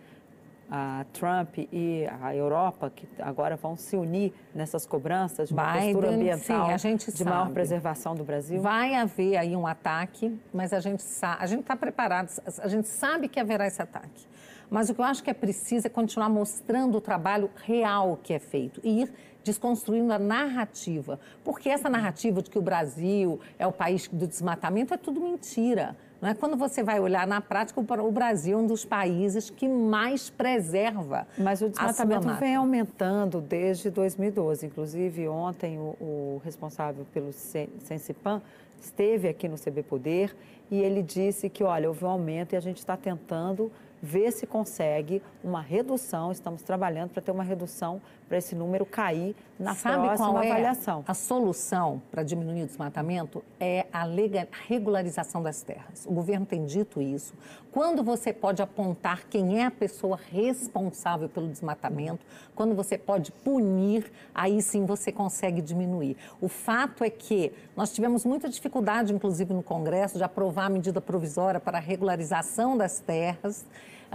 A 0.72 1.05
Trump 1.13 1.60
e 1.72 2.08
a 2.20 2.36
Europa, 2.36 2.89
que 2.89 3.08
agora 3.20 3.55
vão 3.55 3.75
se 3.75 3.96
unir 3.96 4.34
nessas 4.55 4.88
cobranças 4.88 5.50
de 5.50 5.53
uma 5.53 5.72
Biden, 5.72 5.93
postura 5.93 6.15
ambiental 6.15 6.65
sim, 6.65 6.72
a 6.74 6.77
gente 6.77 7.12
de 7.12 7.17
sabe. 7.20 7.29
maior 7.29 7.51
preservação 7.51 8.15
do 8.15 8.24
Brasil? 8.24 8.60
Vai 8.60 8.96
haver 8.96 9.38
aí 9.38 9.55
um 9.55 9.67
ataque, 9.67 10.36
mas 10.51 10.74
a 10.74 10.79
gente 10.79 11.03
a 11.22 11.46
gente 11.46 11.62
está 11.62 11.75
preparado, 11.75 12.32
a 12.58 12.67
gente 12.67 12.88
sabe 12.88 13.27
que 13.27 13.39
haverá 13.39 13.67
esse 13.67 13.84
ataque. 13.84 14.25
Mas 14.70 14.89
o 14.89 14.93
que 14.93 15.01
eu 15.01 15.05
acho 15.05 15.24
que 15.24 15.29
é 15.29 15.34
preciso 15.34 15.88
é 15.88 15.89
continuar 15.89 16.29
mostrando 16.29 16.98
o 16.98 17.01
trabalho 17.01 17.50
real 17.65 18.20
que 18.22 18.34
é 18.34 18.39
feito 18.39 18.79
e 18.84 19.01
ir 19.01 19.13
desconstruindo 19.43 20.13
a 20.13 20.20
narrativa. 20.20 21.20
Porque 21.43 21.70
essa 21.70 21.89
narrativa 21.89 22.41
de 22.41 22.50
que 22.50 22.58
o 22.58 22.62
Brasil 22.62 23.39
é 23.60 23.67
o 23.67 23.72
país 23.72 24.08
do 24.08 24.25
desmatamento 24.25 24.93
é 24.93 24.98
tudo 24.98 25.20
mentira. 25.20 25.96
Não 26.22 26.29
é? 26.29 26.34
Quando 26.34 26.55
você 26.55 26.82
vai 26.82 27.01
olhar 27.01 27.27
na 27.27 27.41
prática, 27.41 27.82
o 27.82 28.12
Brasil 28.12 28.58
é 28.58 28.62
um 28.62 28.65
dos 28.65 28.86
países 28.86 29.50
que 29.50 29.67
mais 29.67 30.29
preserva. 30.29 31.27
Mas 31.38 31.62
o 31.62 31.67
desmatamento 31.67 32.34
vem 32.36 32.55
aumentando 32.55 33.41
desde 33.41 33.89
2012. 33.89 34.67
Inclusive, 34.67 35.27
ontem 35.27 35.77
o, 35.77 35.98
o 36.00 36.41
responsável 36.46 37.05
pelo 37.13 37.34
Sensipan 37.34 38.41
esteve 38.79 39.27
aqui 39.27 39.50
no 39.50 39.58
CB 39.58 39.84
Poder 39.84 40.34
e 40.72 40.79
ele 40.79 41.03
disse 41.03 41.50
que, 41.50 41.63
olha, 41.63 41.89
houve 41.89 42.05
um 42.05 42.10
aumento 42.10 42.53
e 42.53 42.55
a 42.55 42.62
gente 42.62 42.77
está 42.77 42.96
tentando 42.96 43.70
ver 44.03 44.33
se 44.33 44.45
consegue 44.45 45.22
uma 45.41 45.62
redução. 45.62 46.29
Estamos 46.29 46.62
trabalhando 46.62 47.12
para 47.12 47.22
ter 47.22 47.31
uma 47.31 47.43
redução 47.43 48.01
para 48.27 48.38
esse 48.38 48.56
número 48.56 48.86
cair 48.86 49.36
na 49.60 49.75
Sabe 49.75 50.08
próxima 50.08 50.30
qual 50.32 50.44
é 50.44 50.51
avaliação. 50.51 51.03
A 51.08 51.13
solução 51.13 52.01
para 52.12 52.24
diminuir 52.24 52.63
o 52.63 52.65
desmatamento 52.65 53.44
é 53.60 53.86
a 53.94 54.06
regularização 54.68 55.42
das 55.42 55.62
terras. 55.62 56.06
O 56.06 56.12
governo 56.12 56.46
tem 56.46 56.65
dito 56.65 57.01
isso. 57.01 57.34
Quando 57.72 58.03
você 58.03 58.34
pode 58.34 58.62
apontar 58.62 59.25
quem 59.27 59.60
é 59.60 59.65
a 59.65 59.72
pessoa 59.72 60.20
responsável 60.32 61.30
pelo 61.30 61.48
desmatamento, 61.48 62.25
quando 62.56 62.75
você 62.75 62.98
pode 62.98 63.32
punir, 63.32 64.12
aí 64.34 64.62
sim 64.62 64.86
você 64.86 65.12
consegue 65.12 65.62
diminuir. 65.62 66.18
O 66.42 66.48
fato 66.48 67.03
é 67.03 67.10
que 67.10 67.51
nós 67.75 67.94
tivemos 67.94 68.25
muita 68.25 68.50
dificuldade, 68.50 69.13
inclusive 69.13 69.53
no 69.53 69.63
Congresso, 69.63 70.18
de 70.18 70.24
aprovar 70.24 70.65
a 70.65 70.70
medida 70.70 71.01
provisória 71.01 71.60
para 71.60 71.77
a 71.77 71.82
regularização 71.82 72.77
das 72.77 73.00
terras. 73.00 73.65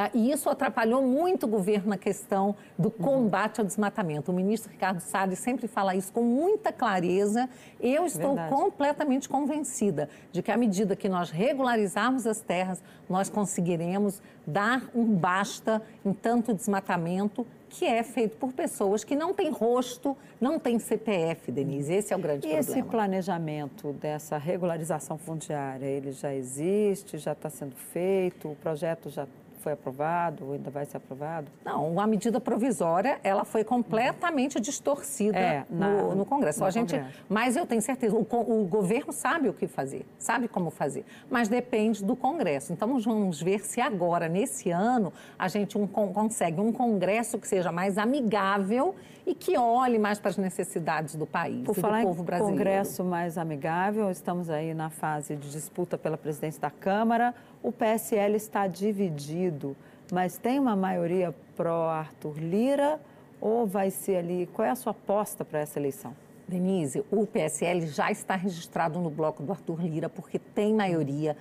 Ah, 0.00 0.12
e 0.14 0.30
isso 0.30 0.48
atrapalhou 0.48 1.02
muito 1.02 1.42
o 1.42 1.48
governo 1.48 1.88
na 1.88 1.98
questão 1.98 2.54
do 2.78 2.88
combate 2.88 3.58
ao 3.60 3.66
desmatamento. 3.66 4.30
O 4.30 4.34
ministro 4.34 4.70
Ricardo 4.70 5.00
Salles 5.00 5.40
sempre 5.40 5.66
fala 5.66 5.92
isso 5.96 6.12
com 6.12 6.22
muita 6.22 6.72
clareza. 6.72 7.50
Eu 7.80 8.06
estou 8.06 8.36
Verdade. 8.36 8.48
completamente 8.48 9.28
convencida 9.28 10.08
de 10.30 10.40
que 10.40 10.52
à 10.52 10.56
medida 10.56 10.94
que 10.94 11.08
nós 11.08 11.32
regularizarmos 11.32 12.28
as 12.28 12.40
terras, 12.40 12.80
nós 13.10 13.28
conseguiremos 13.28 14.22
dar 14.46 14.88
um 14.94 15.04
basta 15.04 15.82
em 16.06 16.12
tanto 16.12 16.54
desmatamento 16.54 17.44
que 17.68 17.84
é 17.84 18.04
feito 18.04 18.36
por 18.36 18.52
pessoas 18.52 19.02
que 19.02 19.16
não 19.16 19.34
têm 19.34 19.50
rosto, 19.50 20.16
não 20.40 20.60
têm 20.60 20.78
CPF, 20.78 21.50
Denise. 21.50 21.92
Esse 21.92 22.12
é 22.12 22.16
o 22.16 22.20
grande 22.20 22.46
e 22.46 22.50
problema. 22.50 22.76
E 22.76 22.78
esse 22.78 22.82
planejamento 22.84 23.92
dessa 23.94 24.38
regularização 24.38 25.18
fundiária, 25.18 25.86
ele 25.86 26.12
já 26.12 26.32
existe, 26.32 27.18
já 27.18 27.32
está 27.32 27.50
sendo 27.50 27.74
feito, 27.74 28.48
o 28.52 28.54
projeto 28.54 29.10
já 29.10 29.26
foi 29.58 29.72
aprovado 29.72 30.46
ou 30.46 30.52
ainda 30.54 30.70
vai 30.70 30.84
ser 30.84 30.96
aprovado? 30.96 31.48
Não, 31.64 31.98
a 32.00 32.06
medida 32.06 32.40
provisória 32.40 33.18
ela 33.22 33.44
foi 33.44 33.64
completamente 33.64 34.60
distorcida 34.60 35.38
é, 35.38 35.64
na, 35.68 35.88
no, 35.88 36.14
no, 36.14 36.24
Congresso. 36.24 36.64
a 36.64 36.70
gente, 36.70 36.94
Congresso. 36.94 37.24
Mas 37.28 37.56
eu 37.56 37.66
tenho 37.66 37.82
certeza, 37.82 38.16
o, 38.16 38.20
o, 38.20 38.64
governo 38.66 39.12
sabe 39.12 39.48
o 39.48 39.52
que 39.52 39.66
fazer, 39.66 40.06
sabe 40.18 40.48
como 40.48 40.70
fazer, 40.70 41.04
mas 41.30 41.48
depende 41.48 42.04
do 42.04 42.16
Congresso. 42.16 42.72
Então 42.72 42.98
vamos 43.00 43.42
ver 43.42 43.60
se 43.60 43.80
agora, 43.80 44.28
nesse 44.28 44.70
ano, 44.70 45.12
a 45.38 45.48
gente 45.48 45.76
um, 45.76 45.86
consegue 45.86 46.60
um 46.60 46.72
Congresso 46.72 47.38
que 47.38 47.46
seja 47.46 47.72
mais 47.72 47.98
amigável 47.98 48.94
e 49.28 49.34
que 49.34 49.58
olhe 49.58 49.98
mais 49.98 50.18
para 50.18 50.30
as 50.30 50.38
necessidades 50.38 51.14
do 51.14 51.26
país 51.26 51.62
Por 51.66 51.76
e 51.76 51.80
falar 51.80 52.00
do 52.00 52.06
povo 52.06 52.22
brasileiro. 52.22 52.56
Congresso 52.56 53.04
mais 53.04 53.36
amigável, 53.36 54.10
estamos 54.10 54.48
aí 54.48 54.72
na 54.72 54.88
fase 54.88 55.36
de 55.36 55.50
disputa 55.50 55.98
pela 55.98 56.16
presidência 56.16 56.60
da 56.60 56.70
Câmara. 56.70 57.34
O 57.62 57.72
PSL 57.72 58.36
está 58.36 58.66
dividido, 58.66 59.76
mas 60.12 60.38
tem 60.38 60.58
uma 60.58 60.76
maioria 60.76 61.34
pró-Arthur 61.56 62.38
Lira 62.38 63.00
ou 63.40 63.66
vai 63.66 63.90
ser 63.90 64.16
ali? 64.16 64.48
Qual 64.52 64.66
é 64.66 64.70
a 64.70 64.76
sua 64.76 64.92
aposta 64.92 65.44
para 65.44 65.60
essa 65.60 65.78
eleição? 65.78 66.14
Denise, 66.46 67.04
o 67.10 67.26
PSL 67.26 67.86
já 67.86 68.10
está 68.10 68.34
registrado 68.34 68.98
no 69.00 69.10
bloco 69.10 69.42
do 69.42 69.52
Arthur 69.52 69.82
Lira 69.82 70.08
porque 70.08 70.38
tem 70.38 70.72
maioria. 70.72 71.36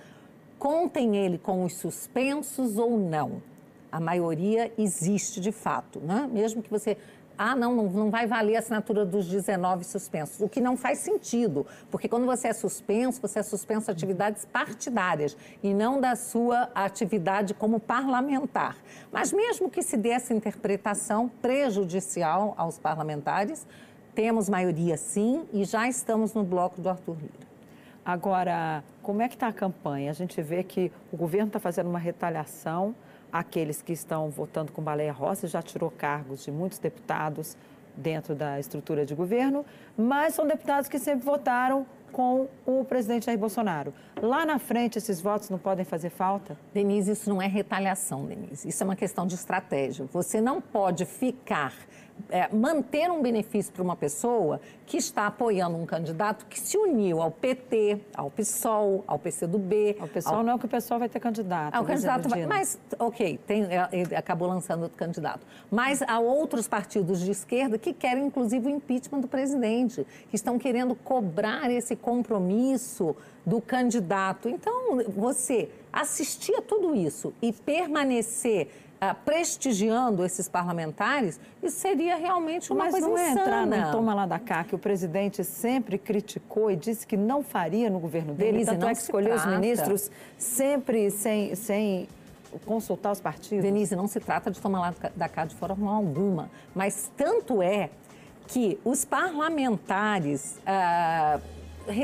Contem 0.58 1.16
ele 1.16 1.38
com 1.38 1.64
os 1.64 1.76
suspensos 1.76 2.76
ou 2.76 2.98
não. 2.98 3.40
A 3.90 4.00
maioria 4.00 4.70
existe 4.76 5.40
de 5.40 5.50
fato, 5.50 5.98
né? 5.98 6.28
Mesmo 6.30 6.62
que 6.62 6.68
você 6.68 6.98
ah, 7.38 7.54
não, 7.54 7.74
não, 7.74 7.84
não 7.84 8.10
vai 8.10 8.26
valer 8.26 8.56
a 8.56 8.58
assinatura 8.58 9.06
dos 9.06 9.26
19 9.26 9.84
suspensos, 9.84 10.40
o 10.40 10.48
que 10.48 10.60
não 10.60 10.76
faz 10.76 10.98
sentido, 10.98 11.64
porque 11.88 12.08
quando 12.08 12.26
você 12.26 12.48
é 12.48 12.52
suspenso, 12.52 13.22
você 13.22 13.38
é 13.38 13.42
suspenso 13.44 13.86
de 13.86 13.92
atividades 13.92 14.44
partidárias 14.44 15.36
e 15.62 15.72
não 15.72 16.00
da 16.00 16.16
sua 16.16 16.68
atividade 16.74 17.54
como 17.54 17.78
parlamentar. 17.78 18.76
Mas 19.12 19.32
mesmo 19.32 19.70
que 19.70 19.82
se 19.82 19.96
dê 19.96 20.10
essa 20.10 20.34
interpretação 20.34 21.28
prejudicial 21.40 22.54
aos 22.56 22.78
parlamentares, 22.78 23.66
temos 24.14 24.48
maioria 24.48 24.96
sim 24.96 25.46
e 25.52 25.64
já 25.64 25.88
estamos 25.88 26.34
no 26.34 26.42
bloco 26.42 26.80
do 26.80 26.88
Arthur 26.88 27.16
Lira. 27.20 27.48
Agora, 28.04 28.82
como 29.02 29.22
é 29.22 29.28
que 29.28 29.34
está 29.34 29.48
a 29.48 29.52
campanha? 29.52 30.10
A 30.10 30.14
gente 30.14 30.40
vê 30.42 30.64
que 30.64 30.90
o 31.12 31.16
governo 31.16 31.46
está 31.48 31.60
fazendo 31.60 31.88
uma 31.88 31.98
retaliação 31.98 32.96
àqueles 33.32 33.82
que 33.82 33.92
estão 33.92 34.30
votando 34.30 34.72
com 34.72 34.82
baleia 34.82 35.12
roça, 35.12 35.46
já 35.46 35.62
tirou 35.62 35.90
cargos 35.90 36.44
de 36.44 36.50
muitos 36.50 36.78
deputados 36.78 37.56
dentro 37.96 38.34
da 38.34 38.58
estrutura 38.60 39.04
de 39.04 39.14
governo, 39.14 39.64
mas 39.96 40.34
são 40.34 40.46
deputados 40.46 40.88
que 40.88 40.98
sempre 40.98 41.24
votaram 41.24 41.84
com 42.12 42.48
o 42.64 42.84
presidente 42.84 43.26
Jair 43.26 43.38
Bolsonaro. 43.38 43.92
Lá 44.20 44.46
na 44.46 44.58
frente, 44.58 44.98
esses 44.98 45.20
votos 45.20 45.50
não 45.50 45.58
podem 45.58 45.84
fazer 45.84 46.10
falta? 46.10 46.58
Denise, 46.72 47.12
isso 47.12 47.28
não 47.28 47.40
é 47.40 47.46
retaliação, 47.46 48.24
Denise. 48.24 48.68
Isso 48.68 48.82
é 48.82 48.86
uma 48.86 48.96
questão 48.96 49.26
de 49.26 49.34
estratégia. 49.34 50.06
Você 50.12 50.40
não 50.40 50.60
pode 50.60 51.04
ficar 51.04 51.74
é, 52.30 52.48
manter 52.54 53.10
um 53.10 53.22
benefício 53.22 53.72
para 53.72 53.82
uma 53.82 53.96
pessoa 53.96 54.60
que 54.86 54.96
está 54.96 55.26
apoiando 55.26 55.76
um 55.76 55.84
candidato 55.84 56.46
que 56.46 56.58
se 56.58 56.76
uniu 56.76 57.20
ao 57.20 57.30
PT, 57.30 58.00
ao 58.14 58.30
PSOL, 58.30 59.04
ao 59.06 59.18
PCdoB. 59.18 59.96
Ao 60.00 60.08
PSOL 60.08 60.34
ao... 60.36 60.42
não, 60.42 60.58
que 60.58 60.66
o 60.66 60.68
PSOL 60.68 60.98
vai 60.98 61.08
ter 61.08 61.20
candidato. 61.20 61.74
Ao 61.74 61.84
candidato 61.84 62.28
vai... 62.28 62.46
Mas, 62.46 62.78
ok, 62.98 63.38
tem, 63.46 63.64
é, 63.64 63.88
ele 63.92 64.16
acabou 64.16 64.48
lançando 64.48 64.82
outro 64.82 64.96
candidato. 64.96 65.46
Mas 65.70 66.02
há 66.02 66.18
outros 66.18 66.66
partidos 66.66 67.20
de 67.20 67.30
esquerda 67.30 67.78
que 67.78 67.92
querem, 67.92 68.26
inclusive, 68.26 68.66
o 68.66 68.70
impeachment 68.70 69.20
do 69.20 69.28
presidente, 69.28 70.06
que 70.30 70.36
estão 70.36 70.58
querendo 70.58 70.94
cobrar 70.94 71.70
esse 71.70 71.94
compromisso 71.94 73.14
do 73.44 73.60
candidato. 73.60 74.48
Então, 74.48 74.98
você 75.08 75.70
assistir 75.92 76.54
a 76.54 76.62
tudo 76.62 76.94
isso 76.94 77.32
e 77.40 77.52
permanecer 77.52 78.68
uh, 79.00 79.14
prestigiando 79.24 80.24
esses 80.24 80.48
parlamentares, 80.48 81.40
isso 81.62 81.78
seria 81.78 82.16
realmente 82.16 82.72
uma 82.72 82.84
Mas 82.84 82.92
coisa 82.92 83.08
não 83.08 83.14
insana. 83.14 83.28
é 83.28 83.42
entrar 83.42 83.66
no 83.66 83.92
toma 83.92 84.14
lá 84.14 84.26
da 84.26 84.38
cá, 84.38 84.64
que 84.64 84.74
o 84.74 84.78
presidente 84.78 85.42
sempre 85.44 85.98
criticou 85.98 86.70
e 86.70 86.76
disse 86.76 87.06
que 87.06 87.16
não 87.16 87.42
faria 87.42 87.88
no 87.88 87.98
governo 87.98 88.34
dele, 88.34 88.52
Denise, 88.52 88.70
tanto 88.70 88.86
é 88.86 88.94
que 88.94 89.00
escolheu 89.02 89.34
trata. 89.34 89.48
os 89.48 89.54
ministros 89.54 90.10
sempre 90.36 91.10
sem, 91.10 91.54
sem 91.54 92.08
consultar 92.64 93.12
os 93.12 93.20
partidos. 93.20 93.62
Denise, 93.62 93.94
não 93.94 94.06
se 94.06 94.20
trata 94.20 94.50
de 94.50 94.60
tomar 94.60 94.80
lá 94.80 94.94
da 95.14 95.28
cá 95.28 95.44
de 95.44 95.54
forma 95.54 95.94
alguma, 95.94 96.50
mas 96.74 97.10
tanto 97.16 97.62
é 97.62 97.90
que 98.46 98.78
os 98.84 99.04
parlamentares 99.04 100.58
uh, 100.66 101.40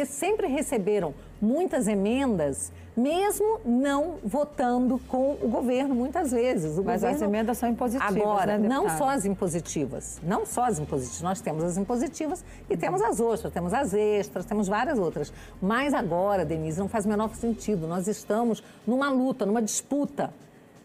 sempre 0.07 0.47
receberam 0.47 1.15
muitas 1.41 1.89
emendas 1.89 2.73
mesmo 2.97 3.61
não 3.65 4.17
votando 4.23 5.01
com 5.09 5.33
o 5.33 5.49
governo 5.49 5.95
muitas 5.95 6.31
vezes. 6.31 6.79
O 6.79 6.85
Mas 6.85 7.01
governo... 7.01 7.17
as 7.17 7.23
emendas 7.23 7.59
são 7.59 7.69
impositivas, 7.69 8.17
Agora, 8.17 8.59
né, 8.59 8.69
não 8.69 8.89
só 8.89 9.11
as 9.11 9.25
impositivas, 9.25 10.21
não 10.23 10.47
só 10.47 10.65
as 10.65 10.79
impositivas, 10.79 11.23
nós 11.23 11.41
temos 11.41 11.65
as 11.65 11.77
impositivas 11.77 12.45
e 12.71 12.77
temos 12.77 13.03
as 13.03 13.21
outras, 13.21 13.53
temos 13.53 13.75
as 13.75 13.93
extras, 13.93 14.45
temos 14.45 14.69
várias 14.69 14.99
outras. 14.99 15.33
Mas 15.61 15.93
agora, 15.93 16.45
Denise, 16.45 16.79
não 16.79 16.89
faz 16.89 17.05
o 17.05 17.09
menor 17.09 17.35
sentido, 17.35 17.87
nós 17.87 18.07
estamos 18.07 18.63
numa 18.87 19.11
luta, 19.11 19.45
numa 19.45 19.63
disputa. 19.63 20.33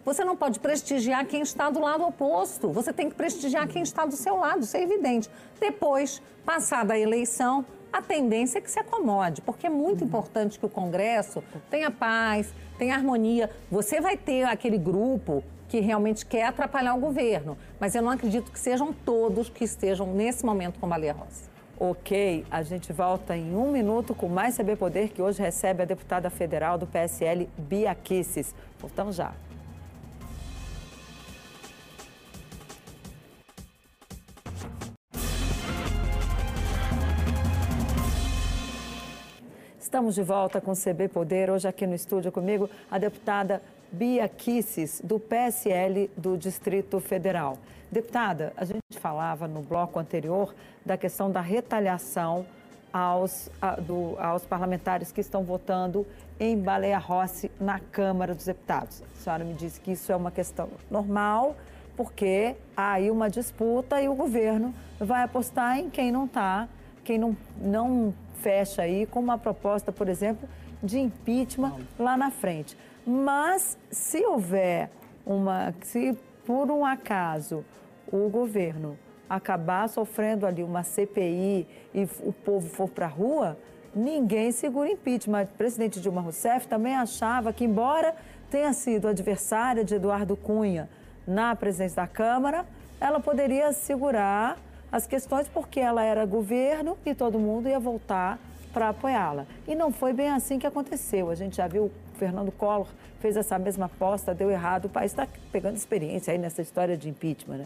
Você 0.05 0.23
não 0.23 0.35
pode 0.35 0.59
prestigiar 0.59 1.25
quem 1.25 1.41
está 1.41 1.69
do 1.69 1.79
lado 1.79 2.03
oposto, 2.03 2.69
você 2.69 2.91
tem 2.91 3.09
que 3.09 3.15
prestigiar 3.15 3.67
quem 3.67 3.83
está 3.83 4.05
do 4.05 4.15
seu 4.15 4.37
lado, 4.37 4.61
isso 4.61 4.75
é 4.75 4.81
evidente. 4.81 5.29
Depois, 5.59 6.21
passada 6.45 6.93
a 6.93 6.99
eleição, 6.99 7.63
a 7.91 8.01
tendência 8.01 8.59
é 8.59 8.61
que 8.61 8.69
se 8.69 8.79
acomode, 8.79 9.41
porque 9.41 9.67
é 9.67 9.69
muito 9.69 10.03
importante 10.03 10.59
que 10.59 10.65
o 10.65 10.69
Congresso 10.69 11.43
tenha 11.69 11.89
paz, 11.89 12.53
tenha 12.77 12.95
harmonia. 12.95 13.49
Você 13.71 13.99
vai 13.99 14.15
ter 14.15 14.43
aquele 14.43 14.77
grupo 14.77 15.43
que 15.67 15.79
realmente 15.79 16.25
quer 16.25 16.45
atrapalhar 16.45 16.95
o 16.95 16.99
governo, 16.99 17.57
mas 17.79 17.93
eu 17.95 18.01
não 18.01 18.09
acredito 18.09 18.51
que 18.51 18.59
sejam 18.59 18.91
todos 18.91 19.49
que 19.49 19.63
estejam 19.63 20.07
nesse 20.07 20.45
momento 20.45 20.79
com 20.79 20.87
Baleia 20.87 21.13
Rosa. 21.13 21.49
Ok, 21.79 22.45
a 22.51 22.61
gente 22.61 22.91
volta 22.91 23.37
em 23.37 23.55
um 23.55 23.71
minuto 23.71 24.13
com 24.13 24.27
mais 24.27 24.57
CB 24.57 24.75
Poder, 24.75 25.09
que 25.09 25.21
hoje 25.21 25.41
recebe 25.41 25.83
a 25.83 25.85
deputada 25.85 26.29
federal 26.29 26.77
do 26.77 26.85
PSL, 26.85 27.47
Bia 27.57 27.95
Kisses. 27.95 28.53
Voltamos 28.79 29.15
já. 29.15 29.33
Estamos 39.89 40.13
de 40.13 40.21
volta 40.21 40.61
com 40.61 40.73
o 40.73 40.75
CB 40.75 41.07
Poder. 41.07 41.49
Hoje 41.49 41.67
aqui 41.67 41.87
no 41.87 41.95
estúdio 41.95 42.31
comigo 42.31 42.69
a 42.91 42.99
deputada 42.99 43.59
Bia 43.91 44.29
Kisses, 44.29 45.01
do 45.03 45.19
PSL 45.19 46.11
do 46.15 46.37
Distrito 46.37 46.99
Federal. 46.99 47.57
Deputada, 47.91 48.53
a 48.55 48.65
gente 48.65 48.83
falava 48.99 49.47
no 49.47 49.63
bloco 49.63 49.97
anterior 49.97 50.53
da 50.85 50.95
questão 50.95 51.31
da 51.31 51.41
retaliação 51.41 52.45
aos, 52.93 53.49
a, 53.59 53.77
do, 53.77 54.15
aos 54.19 54.45
parlamentares 54.45 55.11
que 55.11 55.21
estão 55.21 55.43
votando 55.43 56.05
em 56.39 56.55
Baleia 56.55 56.99
Rossi 56.99 57.49
na 57.59 57.79
Câmara 57.79 58.35
dos 58.35 58.45
Deputados. 58.45 59.01
A 59.01 59.23
senhora 59.23 59.43
me 59.43 59.55
disse 59.55 59.81
que 59.81 59.93
isso 59.93 60.11
é 60.11 60.15
uma 60.15 60.29
questão 60.29 60.69
normal, 60.91 61.55
porque 61.97 62.55
há 62.77 62.91
aí 62.91 63.09
uma 63.09 63.27
disputa 63.27 63.99
e 63.99 64.07
o 64.07 64.13
governo 64.13 64.71
vai 64.99 65.23
apostar 65.23 65.79
em 65.79 65.89
quem 65.89 66.11
não 66.11 66.25
está, 66.25 66.69
quem 67.03 67.17
não, 67.17 67.35
não 67.59 68.13
fecha 68.41 68.81
aí 68.81 69.05
com 69.05 69.19
uma 69.19 69.37
proposta, 69.37 69.91
por 69.91 70.07
exemplo, 70.07 70.47
de 70.81 70.99
impeachment 70.99 71.75
lá 71.97 72.17
na 72.17 72.31
frente. 72.31 72.77
Mas 73.05 73.77
se 73.91 74.25
houver 74.25 74.89
uma, 75.25 75.73
se 75.81 76.17
por 76.45 76.71
um 76.71 76.85
acaso 76.85 77.63
o 78.11 78.29
governo 78.29 78.97
acabar 79.29 79.87
sofrendo 79.87 80.45
ali 80.45 80.63
uma 80.63 80.83
CPI 80.83 81.67
e 81.93 82.07
o 82.21 82.33
povo 82.33 82.67
for 82.67 82.89
para 82.89 83.05
a 83.05 83.09
rua, 83.09 83.57
ninguém 83.93 84.51
segura 84.51 84.89
impeachment. 84.89 85.43
O 85.43 85.57
presidente 85.57 85.99
Dilma 85.99 86.21
Rousseff 86.21 86.67
também 86.67 86.95
achava 86.95 87.53
que, 87.53 87.65
embora 87.65 88.15
tenha 88.49 88.73
sido 88.73 89.07
adversária 89.07 89.83
de 89.83 89.95
Eduardo 89.95 90.35
Cunha 90.35 90.89
na 91.27 91.55
presidência 91.55 91.97
da 91.97 92.07
Câmara, 92.07 92.65
ela 92.99 93.19
poderia 93.19 93.71
segurar 93.71 94.57
as 94.91 95.05
questões 95.05 95.47
porque 95.47 95.79
ela 95.79 96.03
era 96.03 96.25
governo 96.25 96.97
e 97.05 97.13
todo 97.13 97.39
mundo 97.39 97.69
ia 97.69 97.79
voltar 97.79 98.39
para 98.73 98.89
apoiá-la. 98.89 99.45
E 99.67 99.75
não 99.75 99.91
foi 99.91 100.13
bem 100.13 100.29
assim 100.29 100.59
que 100.59 100.67
aconteceu. 100.67 101.29
A 101.29 101.35
gente 101.35 101.57
já 101.57 101.67
viu 101.67 101.85
o 101.85 101.91
Fernando 102.17 102.51
Collor 102.51 102.87
fez 103.19 103.35
essa 103.35 103.59
mesma 103.59 103.85
aposta, 103.85 104.33
deu 104.33 104.49
errado. 104.49 104.85
O 104.85 104.89
país 104.89 105.11
está 105.11 105.27
pegando 105.51 105.75
experiência 105.75 106.31
aí 106.31 106.37
nessa 106.37 106.61
história 106.61 106.97
de 106.97 107.09
impeachment, 107.09 107.57
né? 107.57 107.65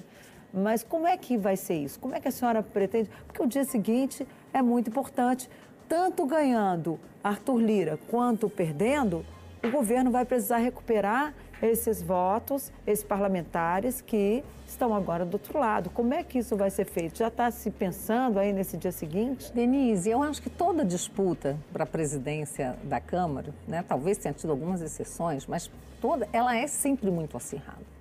Mas 0.53 0.83
como 0.83 1.07
é 1.07 1.17
que 1.17 1.35
vai 1.35 1.57
ser 1.57 1.75
isso? 1.75 1.99
Como 1.99 2.13
é 2.13 2.19
que 2.19 2.27
a 2.27 2.31
senhora 2.31 2.61
pretende? 2.61 3.09
Porque 3.25 3.41
o 3.41 3.47
dia 3.47 3.63
seguinte 3.63 4.27
é 4.53 4.61
muito 4.61 4.89
importante. 4.89 5.49
Tanto 5.89 6.25
ganhando 6.25 6.99
Arthur 7.23 7.57
Lira 7.57 7.99
quanto 8.09 8.47
perdendo, 8.49 9.25
o 9.63 9.71
governo 9.71 10.11
vai 10.11 10.25
precisar 10.25 10.57
recuperar 10.57 11.33
esses 11.63 12.01
votos, 12.01 12.71
esses 12.85 13.05
parlamentares 13.05 14.01
que 14.01 14.43
estão 14.67 14.93
agora 14.93 15.25
do 15.25 15.35
outro 15.35 15.57
lado. 15.57 15.89
Como 15.89 16.13
é 16.13 16.23
que 16.23 16.39
isso 16.39 16.57
vai 16.57 16.69
ser 16.69 16.85
feito? 16.85 17.17
Já 17.17 17.29
está 17.29 17.49
se 17.51 17.71
pensando 17.71 18.37
aí 18.37 18.51
nesse 18.51 18.75
dia 18.75 18.91
seguinte? 18.91 19.51
Denise, 19.53 20.09
eu 20.09 20.21
acho 20.21 20.41
que 20.41 20.49
toda 20.49 20.83
disputa 20.83 21.57
para 21.71 21.83
a 21.83 21.87
presidência 21.87 22.75
da 22.83 22.99
Câmara, 22.99 23.53
né, 23.67 23.83
talvez 23.87 24.17
tenha 24.17 24.33
tido 24.33 24.49
algumas 24.49 24.81
exceções, 24.81 25.45
mas 25.45 25.69
toda, 26.01 26.27
ela 26.33 26.55
é 26.55 26.67
sempre 26.67 27.09
muito 27.09 27.37
acirrada. 27.37 27.93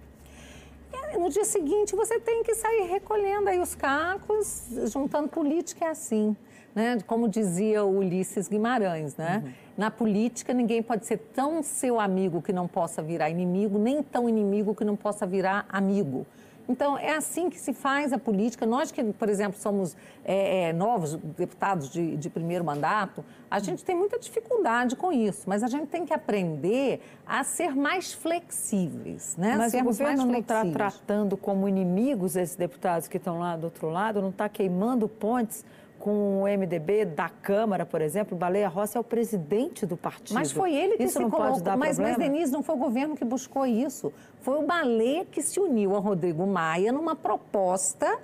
E 1.14 1.18
no 1.18 1.28
dia 1.28 1.44
seguinte 1.44 1.94
você 1.94 2.18
tem 2.18 2.42
que 2.42 2.54
sair 2.54 2.88
recolhendo 2.88 3.48
aí 3.48 3.60
os 3.60 3.74
cacos, 3.74 4.66
juntando 4.90 5.28
política 5.28 5.84
é 5.84 5.88
assim. 5.88 6.34
Né? 6.74 6.98
Como 7.06 7.28
dizia 7.28 7.84
o 7.84 7.98
Ulisses 7.98 8.48
Guimarães, 8.48 9.14
né? 9.16 9.42
Uhum. 9.44 9.52
Na 9.76 9.90
política, 9.90 10.52
ninguém 10.52 10.82
pode 10.82 11.06
ser 11.06 11.18
tão 11.34 11.62
seu 11.62 11.98
amigo 11.98 12.42
que 12.42 12.52
não 12.52 12.68
possa 12.68 13.02
virar 13.02 13.30
inimigo, 13.30 13.78
nem 13.78 14.02
tão 14.02 14.28
inimigo 14.28 14.74
que 14.74 14.84
não 14.84 14.96
possa 14.96 15.26
virar 15.26 15.64
amigo. 15.68 16.26
Então, 16.68 16.96
é 16.96 17.14
assim 17.14 17.50
que 17.50 17.58
se 17.58 17.72
faz 17.72 18.12
a 18.12 18.18
política. 18.18 18.64
Nós 18.64 18.92
que, 18.92 19.02
por 19.02 19.28
exemplo, 19.28 19.58
somos 19.60 19.96
é, 20.24 20.68
é, 20.68 20.72
novos 20.72 21.16
deputados 21.36 21.90
de, 21.90 22.16
de, 22.16 22.30
primeiro 22.30 22.64
mandato, 22.64 23.24
a 23.50 23.58
gente 23.58 23.84
tem 23.84 23.96
muita 23.96 24.18
dificuldade 24.18 24.94
com 24.94 25.12
isso, 25.12 25.42
mas 25.46 25.62
a 25.62 25.66
gente 25.66 25.86
tem 25.86 26.06
que 26.06 26.14
aprender 26.14 27.00
a 27.26 27.42
ser 27.42 27.74
mais 27.74 28.12
flexíveis. 28.12 29.36
Né? 29.36 29.56
Mas 29.56 29.72
Sermos 29.72 29.96
o 29.96 29.98
governo 29.98 30.24
não 30.24 30.38
está 30.38 30.64
tratando 30.64 31.36
como 31.36 31.68
inimigos 31.68 32.36
esses 32.36 32.56
deputados 32.56 33.08
que 33.08 33.16
estão 33.16 33.38
lá 33.38 33.56
do 33.56 33.64
outro 33.64 33.88
lado, 33.88 34.22
não 34.22 34.30
está 34.30 34.48
queimando 34.48 35.08
pontes 35.08 35.64
com 36.02 36.42
o 36.42 36.46
MDB 36.46 37.04
da 37.04 37.28
Câmara, 37.28 37.86
por 37.86 38.02
exemplo, 38.02 38.36
Baleia 38.36 38.66
Rossi 38.66 38.96
é 38.96 39.00
o 39.00 39.04
presidente 39.04 39.86
do 39.86 39.96
partido. 39.96 40.34
Mas 40.34 40.50
foi 40.50 40.74
ele 40.74 40.96
que 40.96 41.04
isso 41.04 41.12
se 41.12 41.18
não 41.20 41.30
colocou. 41.30 41.52
Pode 41.52 41.62
dar 41.62 41.76
mas, 41.76 41.94
problema? 41.94 42.18
mas, 42.18 42.28
Denise, 42.28 42.50
não 42.50 42.60
foi 42.60 42.74
o 42.74 42.78
governo 42.78 43.16
que 43.16 43.24
buscou 43.24 43.64
isso. 43.64 44.12
Foi 44.40 44.58
o 44.58 44.66
Baleia 44.66 45.24
que 45.24 45.40
se 45.40 45.60
uniu 45.60 45.94
a 45.94 46.00
Rodrigo 46.00 46.44
Maia 46.44 46.90
numa 46.90 47.14
proposta 47.14 48.18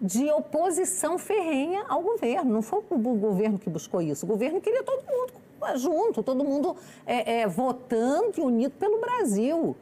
de 0.00 0.30
oposição 0.30 1.18
ferrenha 1.18 1.84
ao 1.86 2.00
governo. 2.00 2.50
Não 2.50 2.62
foi 2.62 2.82
o 2.88 2.98
governo 2.98 3.58
que 3.58 3.68
buscou 3.68 4.00
isso. 4.00 4.24
O 4.24 4.28
governo 4.28 4.58
queria 4.58 4.82
todo 4.82 5.02
mundo 5.04 5.32
junto, 5.76 6.22
todo 6.22 6.42
mundo 6.42 6.76
é, 7.04 7.40
é, 7.40 7.46
votando 7.46 8.32
e 8.38 8.40
unido 8.40 8.72
pelo 8.78 9.00
Brasil. 9.00 9.76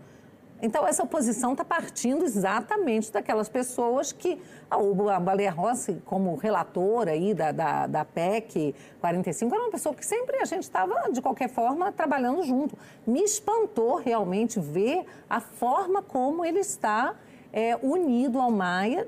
Então, 0.63 0.87
essa 0.87 1.03
oposição 1.03 1.53
está 1.53 1.65
partindo 1.65 2.25
exatamente 2.25 3.13
daquelas 3.13 3.49
pessoas 3.49 4.11
que 4.11 4.41
a 4.71 5.21
Baleia 5.21 5.51
Rossi, 5.51 6.01
como 6.05 6.35
relatora 6.35 7.11
aí 7.11 7.35
da, 7.35 7.53
da, 7.53 7.87
da 7.87 8.05
PEC 8.05 8.75
45, 9.01 9.55
era 9.55 9.65
uma 9.65 9.71
pessoa 9.71 9.95
que 9.95 10.05
sempre 10.05 10.39
a 10.39 10.45
gente 10.47 10.63
estava, 10.63 11.11
de 11.13 11.21
qualquer 11.21 11.49
forma, 11.49 11.93
trabalhando 11.93 12.43
junto. 12.43 12.77
Me 13.07 13.23
espantou 13.23 13.97
realmente 13.97 14.59
ver 14.59 15.05
a 15.29 15.41
forma 15.41 16.03
como 16.03 16.45
ele 16.45 16.61
está 16.61 17.15
é, 17.53 17.77
unido 17.77 18.41
ao 18.41 18.51
Maia, 18.51 19.07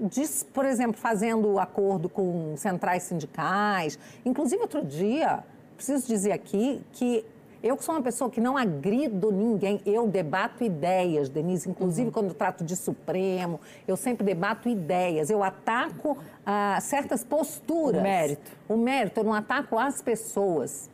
por 0.52 0.64
exemplo, 0.66 1.00
fazendo 1.00 1.58
acordo 1.58 2.08
com 2.08 2.54
centrais 2.56 3.04
sindicais. 3.04 3.98
Inclusive, 4.24 4.60
outro 4.62 4.84
dia, 4.84 5.42
preciso 5.76 6.06
dizer 6.06 6.32
aqui 6.32 6.82
que 6.92 7.24
eu 7.62 7.76
sou 7.80 7.94
uma 7.94 8.02
pessoa 8.02 8.30
que 8.30 8.40
não 8.40 8.56
agrido 8.56 9.32
ninguém, 9.32 9.80
eu 9.84 10.06
debato 10.06 10.62
ideias, 10.62 11.28
Denise. 11.28 11.68
Inclusive, 11.68 12.06
uhum. 12.06 12.12
quando 12.12 12.28
eu 12.28 12.34
trato 12.34 12.64
de 12.64 12.76
Supremo, 12.76 13.60
eu 13.86 13.96
sempre 13.96 14.24
debato 14.24 14.68
ideias. 14.68 15.28
Eu 15.28 15.42
ataco 15.42 16.16
ah, 16.46 16.78
certas 16.80 17.24
posturas. 17.24 18.00
O 18.00 18.02
mérito. 18.02 18.50
O 18.68 18.76
mérito, 18.76 19.20
eu 19.20 19.24
não 19.24 19.34
ataco 19.34 19.76
as 19.78 20.00
pessoas. 20.00 20.88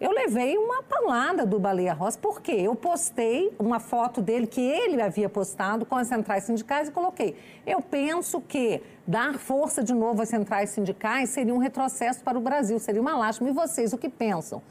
Eu 0.00 0.12
levei 0.12 0.56
uma 0.56 0.80
paulada 0.82 1.44
do 1.44 1.58
Baleia 1.58 1.92
Rossi, 1.92 2.18
porque 2.18 2.52
eu 2.52 2.74
postei 2.76 3.52
uma 3.58 3.80
foto 3.80 4.20
dele 4.20 4.46
que 4.46 4.60
ele 4.60 5.02
havia 5.02 5.28
postado 5.28 5.84
com 5.84 5.96
as 5.96 6.06
centrais 6.06 6.44
sindicais 6.44 6.88
e 6.88 6.92
coloquei. 6.92 7.36
Eu 7.66 7.82
penso 7.82 8.40
que 8.40 8.80
dar 9.04 9.38
força 9.38 9.82
de 9.82 9.92
novo 9.92 10.22
às 10.22 10.28
centrais 10.28 10.70
sindicais 10.70 11.30
seria 11.30 11.52
um 11.52 11.58
retrocesso 11.58 12.22
para 12.22 12.38
o 12.38 12.40
Brasil, 12.40 12.78
seria 12.78 13.00
uma 13.00 13.16
lástima. 13.16 13.50
E 13.50 13.52
vocês, 13.52 13.92
o 13.92 13.98
que 13.98 14.08
pensam? 14.08 14.62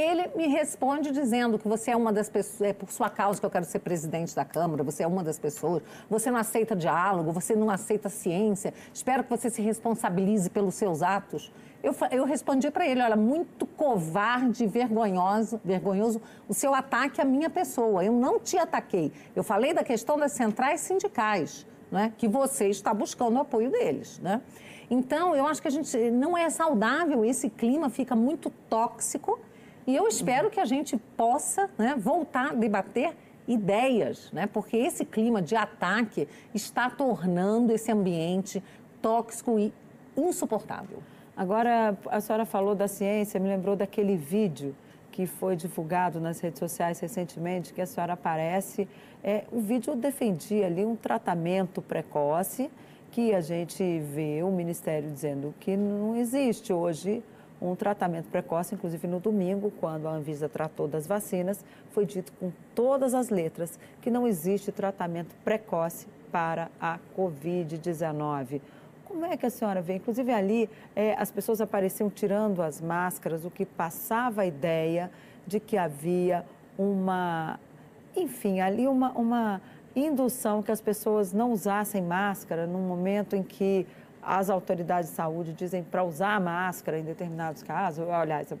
Ele 0.00 0.30
me 0.34 0.46
responde 0.46 1.10
dizendo 1.10 1.58
que 1.58 1.68
você 1.68 1.90
é 1.90 1.96
uma 1.96 2.10
das 2.10 2.30
pessoas, 2.30 2.62
é 2.62 2.72
por 2.72 2.90
sua 2.90 3.10
causa 3.10 3.38
que 3.38 3.44
eu 3.44 3.50
quero 3.50 3.66
ser 3.66 3.80
presidente 3.80 4.34
da 4.34 4.46
Câmara, 4.46 4.82
você 4.82 5.02
é 5.02 5.06
uma 5.06 5.22
das 5.22 5.38
pessoas, 5.38 5.82
você 6.08 6.30
não 6.30 6.38
aceita 6.38 6.74
diálogo, 6.74 7.30
você 7.32 7.54
não 7.54 7.68
aceita 7.68 8.08
ciência, 8.08 8.72
espero 8.94 9.22
que 9.22 9.28
você 9.28 9.50
se 9.50 9.60
responsabilize 9.60 10.48
pelos 10.48 10.74
seus 10.74 11.02
atos. 11.02 11.52
Eu, 11.82 11.94
eu 12.10 12.24
respondi 12.24 12.70
para 12.70 12.86
ele, 12.88 13.02
olha, 13.02 13.14
muito 13.14 13.66
covarde, 13.66 14.66
vergonhoso, 14.66 15.60
vergonhoso 15.62 16.22
o 16.48 16.54
seu 16.54 16.74
ataque 16.74 17.20
à 17.20 17.24
minha 17.24 17.50
pessoa. 17.50 18.02
Eu 18.02 18.12
não 18.12 18.38
te 18.38 18.56
ataquei. 18.56 19.12
Eu 19.36 19.44
falei 19.44 19.74
da 19.74 19.84
questão 19.84 20.18
das 20.18 20.32
centrais 20.32 20.80
sindicais, 20.80 21.66
né, 21.92 22.12
que 22.16 22.26
você 22.26 22.68
está 22.68 22.94
buscando 22.94 23.36
o 23.36 23.40
apoio 23.40 23.70
deles. 23.70 24.18
Né? 24.18 24.40
Então, 24.90 25.36
eu 25.36 25.46
acho 25.46 25.60
que 25.60 25.68
a 25.68 25.70
gente 25.70 26.10
não 26.10 26.36
é 26.36 26.48
saudável, 26.48 27.22
esse 27.22 27.50
clima 27.50 27.90
fica 27.90 28.16
muito 28.16 28.48
tóxico 28.68 29.38
e 29.86 29.96
eu 29.96 30.06
espero 30.06 30.50
que 30.50 30.60
a 30.60 30.64
gente 30.64 30.96
possa 31.16 31.70
né, 31.78 31.94
voltar 31.96 32.50
a 32.50 32.54
debater 32.54 33.14
ideias, 33.46 34.30
né? 34.32 34.46
porque 34.46 34.76
esse 34.76 35.04
clima 35.04 35.42
de 35.42 35.56
ataque 35.56 36.28
está 36.54 36.88
tornando 36.88 37.72
esse 37.72 37.90
ambiente 37.90 38.62
tóxico 39.02 39.58
e 39.58 39.72
insuportável. 40.16 41.02
Agora, 41.36 41.96
a 42.10 42.20
senhora 42.20 42.44
falou 42.44 42.74
da 42.74 42.86
ciência, 42.86 43.40
me 43.40 43.48
lembrou 43.48 43.74
daquele 43.74 44.16
vídeo 44.16 44.74
que 45.10 45.26
foi 45.26 45.56
divulgado 45.56 46.20
nas 46.20 46.38
redes 46.40 46.58
sociais 46.58 47.00
recentemente, 47.00 47.72
que 47.72 47.80
a 47.80 47.86
senhora 47.86 48.12
aparece. 48.12 48.86
É, 49.22 49.44
o 49.50 49.60
vídeo 49.60 49.96
defendia 49.96 50.66
ali 50.66 50.84
um 50.84 50.94
tratamento 50.94 51.82
precoce, 51.82 52.70
que 53.10 53.34
a 53.34 53.40
gente 53.40 54.00
vê 54.00 54.42
o 54.42 54.50
Ministério 54.50 55.10
dizendo 55.10 55.52
que 55.58 55.76
não 55.76 56.14
existe 56.14 56.72
hoje 56.72 57.22
um 57.60 57.74
tratamento 57.74 58.28
precoce, 58.28 58.74
inclusive 58.74 59.06
no 59.06 59.20
domingo, 59.20 59.72
quando 59.80 60.08
a 60.08 60.12
Anvisa 60.12 60.48
tratou 60.48 60.88
das 60.88 61.06
vacinas, 61.06 61.64
foi 61.90 62.06
dito 62.06 62.32
com 62.40 62.50
todas 62.74 63.12
as 63.12 63.28
letras 63.28 63.78
que 64.00 64.10
não 64.10 64.26
existe 64.26 64.72
tratamento 64.72 65.34
precoce 65.44 66.06
para 66.32 66.70
a 66.80 66.98
Covid-19. 67.16 68.60
Como 69.04 69.26
é 69.26 69.36
que 69.36 69.44
a 69.44 69.50
senhora 69.50 69.82
vê? 69.82 69.96
Inclusive 69.96 70.32
ali 70.32 70.70
é, 70.94 71.14
as 71.14 71.30
pessoas 71.30 71.60
apareciam 71.60 72.08
tirando 72.08 72.62
as 72.62 72.80
máscaras, 72.80 73.44
o 73.44 73.50
que 73.50 73.66
passava 73.66 74.42
a 74.42 74.46
ideia 74.46 75.10
de 75.46 75.58
que 75.58 75.76
havia 75.76 76.44
uma, 76.78 77.58
enfim, 78.16 78.60
ali 78.60 78.86
uma, 78.86 79.10
uma 79.12 79.60
indução 79.94 80.62
que 80.62 80.70
as 80.70 80.80
pessoas 80.80 81.32
não 81.32 81.52
usassem 81.52 82.00
máscara 82.00 82.66
num 82.66 82.86
momento 82.86 83.34
em 83.34 83.42
as 84.22 84.50
autoridades 84.50 85.10
de 85.10 85.16
saúde 85.16 85.52
dizem 85.52 85.82
para 85.82 86.04
usar 86.04 86.36
a 86.36 86.40
máscara 86.40 86.98
em 86.98 87.02
determinados 87.02 87.62
casos. 87.62 88.08
Aliás, 88.08 88.52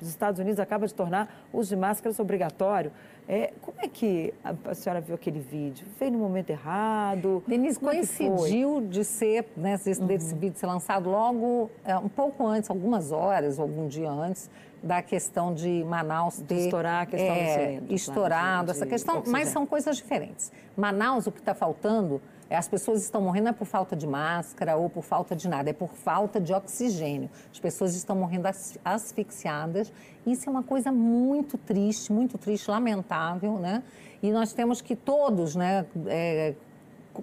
os 0.00 0.08
Estados 0.08 0.38
Unidos 0.40 0.60
acaba 0.60 0.86
de 0.86 0.94
tornar 0.94 1.28
o 1.52 1.58
uso 1.58 1.70
de 1.70 1.76
máscaras 1.76 2.18
obrigatório. 2.18 2.92
É, 3.26 3.52
como 3.60 3.78
é 3.82 3.88
que 3.88 4.32
a, 4.42 4.74
senhora 4.74 5.02
viu 5.02 5.14
aquele 5.14 5.38
vídeo? 5.38 5.86
Veio 5.98 6.12
no 6.12 6.18
momento 6.18 6.48
errado? 6.48 7.42
Denise, 7.46 7.78
como 7.78 7.92
é 7.92 7.96
coincidiu 7.96 8.78
é 8.78 8.80
de 8.80 9.04
ser, 9.04 9.46
né, 9.54 9.76
desse, 9.76 10.00
uhum. 10.00 10.06
desse 10.06 10.34
vídeo 10.34 10.58
ser 10.58 10.66
lançado 10.66 11.10
logo, 11.10 11.70
é, 11.84 11.94
um 11.98 12.08
pouco 12.08 12.46
antes, 12.46 12.70
algumas 12.70 13.12
horas, 13.12 13.58
algum 13.58 13.86
dia 13.86 14.10
antes, 14.10 14.48
da 14.82 15.02
questão 15.02 15.52
de 15.52 15.84
Manaus 15.84 16.38
ter... 16.38 16.54
De 16.54 16.60
estourar 16.64 17.02
a 17.02 17.06
questão 17.06 17.34
é, 17.34 17.44
do 17.44 17.60
cilindro. 17.60 17.94
Estourado, 17.94 18.64
de, 18.66 18.70
essa 18.70 18.86
questão, 18.86 19.22
mas 19.26 19.48
são 19.48 19.66
coisas 19.66 19.96
diferentes. 19.98 20.50
Manaus, 20.74 21.26
o 21.26 21.32
que 21.32 21.40
está 21.40 21.54
faltando 21.54 22.22
as 22.54 22.66
pessoas 22.66 23.02
estão 23.02 23.20
morrendo 23.20 23.44
não 23.44 23.50
é 23.50 23.54
por 23.54 23.66
falta 23.66 23.94
de 23.94 24.06
máscara 24.06 24.76
ou 24.76 24.88
por 24.88 25.02
falta 25.02 25.36
de 25.36 25.48
nada, 25.48 25.68
é 25.70 25.72
por 25.72 25.90
falta 25.90 26.40
de 26.40 26.52
oxigênio. 26.52 27.28
As 27.52 27.60
pessoas 27.60 27.94
estão 27.94 28.16
morrendo 28.16 28.48
asfixiadas. 28.84 29.92
Isso 30.26 30.48
é 30.48 30.50
uma 30.50 30.62
coisa 30.62 30.90
muito 30.90 31.58
triste, 31.58 32.12
muito 32.12 32.38
triste, 32.38 32.70
lamentável, 32.70 33.58
né? 33.58 33.82
E 34.22 34.32
nós 34.32 34.52
temos 34.52 34.80
que 34.80 34.96
todos, 34.96 35.54
né, 35.54 35.86
é, 36.06 36.54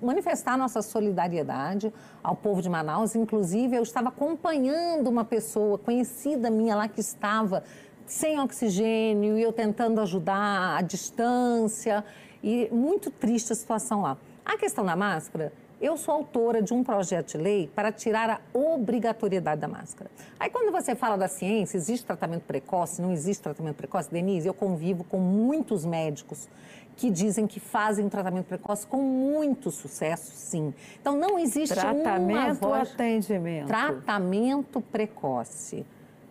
manifestar 0.01 0.57
nossa 0.57 0.81
solidariedade 0.81 1.91
ao 2.23 2.35
povo 2.35 2.61
de 2.61 2.69
Manaus. 2.69 3.15
Inclusive, 3.15 3.75
eu 3.75 3.83
estava 3.83 4.09
acompanhando 4.09 5.07
uma 5.07 5.25
pessoa 5.25 5.77
conhecida 5.77 6.49
minha 6.49 6.75
lá 6.75 6.87
que 6.87 7.01
estava 7.01 7.63
sem 8.05 8.39
oxigênio 8.39 9.37
e 9.37 9.41
eu 9.41 9.51
tentando 9.51 9.99
ajudar 10.01 10.77
à 10.77 10.81
distância. 10.81 12.05
E 12.43 12.69
muito 12.71 13.09
triste 13.09 13.51
a 13.51 13.55
situação 13.55 14.01
lá. 14.01 14.17
A 14.45 14.57
questão 14.57 14.85
da 14.85 14.95
máscara, 14.95 15.51
eu 15.81 15.97
sou 15.97 16.13
autora 16.13 16.61
de 16.61 16.71
um 16.71 16.83
projeto 16.83 17.31
de 17.31 17.37
lei 17.37 17.69
para 17.73 17.91
tirar 17.91 18.29
a 18.29 18.39
obrigatoriedade 18.57 19.59
da 19.59 19.67
máscara. 19.67 20.09
Aí, 20.39 20.51
quando 20.51 20.71
você 20.71 20.95
fala 20.95 21.17
da 21.17 21.27
ciência, 21.27 21.75
existe 21.75 22.05
tratamento 22.05 22.43
precoce, 22.43 23.01
não 23.01 23.11
existe 23.11 23.41
tratamento 23.41 23.75
precoce? 23.75 24.09
Denise, 24.11 24.47
eu 24.47 24.53
convivo 24.53 25.03
com 25.03 25.17
muitos 25.17 25.83
médicos 25.83 26.47
que 26.95 27.09
dizem 27.09 27.47
que 27.47 27.59
fazem 27.59 28.07
tratamento 28.07 28.45
precoce 28.45 28.85
com 28.85 28.97
muito 28.97 29.71
sucesso, 29.71 30.31
sim. 30.31 30.73
Então, 31.01 31.17
não 31.17 31.39
existe 31.39 31.73
tratamento 31.73 32.65
ou 32.65 32.73
atendimento? 32.73 33.67
Tratamento 33.67 34.79
precoce. 34.79 35.85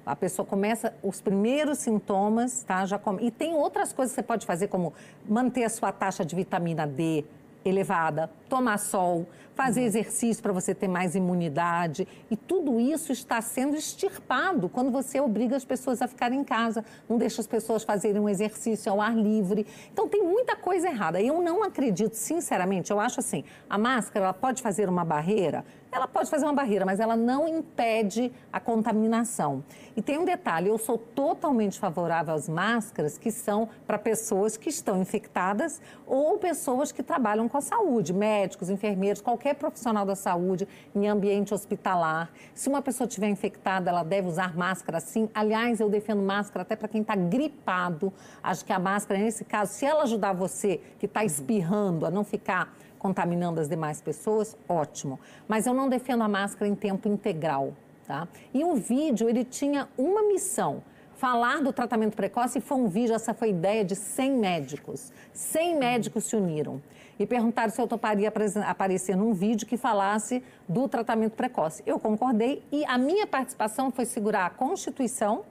A 0.06 0.14
pessoa 0.14 0.46
começa 0.46 0.94
os 1.02 1.20
primeiros 1.20 1.78
sintomas, 1.78 2.62
tá? 2.62 2.86
Já 2.86 2.98
come... 2.98 3.26
E 3.26 3.30
tem 3.30 3.54
outras 3.54 3.92
coisas 3.92 4.14
que 4.14 4.20
você 4.20 4.22
pode 4.22 4.46
fazer, 4.46 4.68
como 4.68 4.92
manter 5.28 5.64
a 5.64 5.68
sua 5.68 5.90
taxa 5.92 6.24
de 6.24 6.36
vitamina 6.36 6.86
D 6.86 7.24
elevada, 7.64 8.30
tomar 8.54 8.78
sol, 8.78 9.26
fazer 9.52 9.80
uhum. 9.80 9.86
exercício 9.86 10.40
para 10.40 10.52
você 10.52 10.72
ter 10.72 10.86
mais 10.86 11.16
imunidade. 11.16 12.06
E 12.30 12.36
tudo 12.36 12.78
isso 12.78 13.10
está 13.10 13.40
sendo 13.40 13.76
extirpado 13.76 14.68
quando 14.68 14.92
você 14.92 15.20
obriga 15.20 15.56
as 15.56 15.64
pessoas 15.64 16.00
a 16.00 16.06
ficarem 16.06 16.38
em 16.38 16.44
casa, 16.44 16.84
não 17.08 17.18
deixa 17.18 17.40
as 17.40 17.46
pessoas 17.48 17.82
fazerem 17.82 18.20
um 18.20 18.28
exercício 18.28 18.92
ao 18.92 19.00
ar 19.00 19.16
livre. 19.16 19.66
Então 19.92 20.08
tem 20.08 20.22
muita 20.22 20.54
coisa 20.54 20.88
errada. 20.88 21.20
Eu 21.20 21.42
não 21.42 21.64
acredito, 21.64 22.14
sinceramente, 22.14 22.92
eu 22.92 23.00
acho 23.00 23.18
assim, 23.18 23.42
a 23.68 23.76
máscara 23.76 24.26
ela 24.26 24.34
pode 24.34 24.62
fazer 24.62 24.88
uma 24.88 25.04
barreira, 25.04 25.64
ela 25.94 26.08
pode 26.08 26.28
fazer 26.28 26.44
uma 26.44 26.52
barreira, 26.52 26.84
mas 26.84 26.98
ela 26.98 27.16
não 27.16 27.46
impede 27.46 28.32
a 28.52 28.58
contaminação. 28.58 29.62
E 29.96 30.02
tem 30.02 30.18
um 30.18 30.24
detalhe: 30.24 30.68
eu 30.68 30.76
sou 30.76 30.98
totalmente 30.98 31.78
favorável 31.78 32.34
às 32.34 32.48
máscaras 32.48 33.16
que 33.16 33.30
são 33.30 33.68
para 33.86 33.96
pessoas 33.96 34.56
que 34.56 34.68
estão 34.68 35.00
infectadas 35.00 35.80
ou 36.04 36.36
pessoas 36.38 36.90
que 36.90 37.02
trabalham 37.02 37.48
com 37.48 37.58
a 37.58 37.60
saúde, 37.60 38.12
médicos, 38.12 38.43
enfermeiros, 38.68 39.20
qualquer 39.20 39.54
profissional 39.54 40.04
da 40.04 40.14
saúde 40.14 40.68
em 40.94 41.08
ambiente 41.08 41.54
hospitalar. 41.54 42.30
Se 42.54 42.68
uma 42.68 42.82
pessoa 42.82 43.06
estiver 43.06 43.28
infectada, 43.28 43.90
ela 43.90 44.02
deve 44.02 44.28
usar 44.28 44.56
máscara 44.56 45.00
sim. 45.00 45.28
Aliás, 45.34 45.80
eu 45.80 45.88
defendo 45.88 46.22
máscara 46.22 46.62
até 46.62 46.76
para 46.76 46.88
quem 46.88 47.00
está 47.00 47.14
gripado. 47.14 48.12
Acho 48.42 48.64
que 48.64 48.72
a 48.72 48.78
máscara, 48.78 49.20
nesse 49.20 49.44
caso, 49.44 49.72
se 49.72 49.86
ela 49.86 50.02
ajudar 50.02 50.32
você 50.32 50.80
que 50.98 51.06
está 51.06 51.24
espirrando 51.24 52.06
a 52.06 52.10
não 52.10 52.24
ficar 52.24 52.74
contaminando 52.98 53.60
as 53.60 53.68
demais 53.68 54.00
pessoas, 54.00 54.56
ótimo. 54.68 55.20
Mas 55.46 55.66
eu 55.66 55.74
não 55.74 55.88
defendo 55.88 56.22
a 56.22 56.28
máscara 56.28 56.66
em 56.66 56.74
tempo 56.74 57.06
integral, 57.06 57.74
tá? 58.06 58.26
E 58.52 58.64
o 58.64 58.74
vídeo, 58.76 59.28
ele 59.28 59.44
tinha 59.44 59.88
uma 59.98 60.22
missão, 60.22 60.82
falar 61.14 61.62
do 61.62 61.72
tratamento 61.72 62.16
precoce 62.16 62.60
foi 62.60 62.78
um 62.78 62.88
vídeo, 62.88 63.14
essa 63.14 63.34
foi 63.34 63.48
a 63.48 63.50
ideia 63.50 63.84
de 63.84 63.94
100 63.94 64.32
médicos. 64.32 65.12
100 65.32 65.78
médicos 65.78 66.24
se 66.24 66.36
uniram 66.36 66.82
e 67.18 67.26
perguntaram 67.26 67.70
se 67.70 67.80
eu 67.80 67.86
toparia 67.86 68.32
aparecer 68.66 69.16
num 69.16 69.32
vídeo 69.32 69.66
que 69.66 69.76
falasse 69.76 70.42
do 70.68 70.88
tratamento 70.88 71.32
precoce. 71.32 71.82
Eu 71.86 71.98
concordei 71.98 72.62
e 72.72 72.84
a 72.86 72.98
minha 72.98 73.26
participação 73.26 73.90
foi 73.90 74.04
segurar 74.04 74.46
a 74.46 74.50
Constituição, 74.50 75.44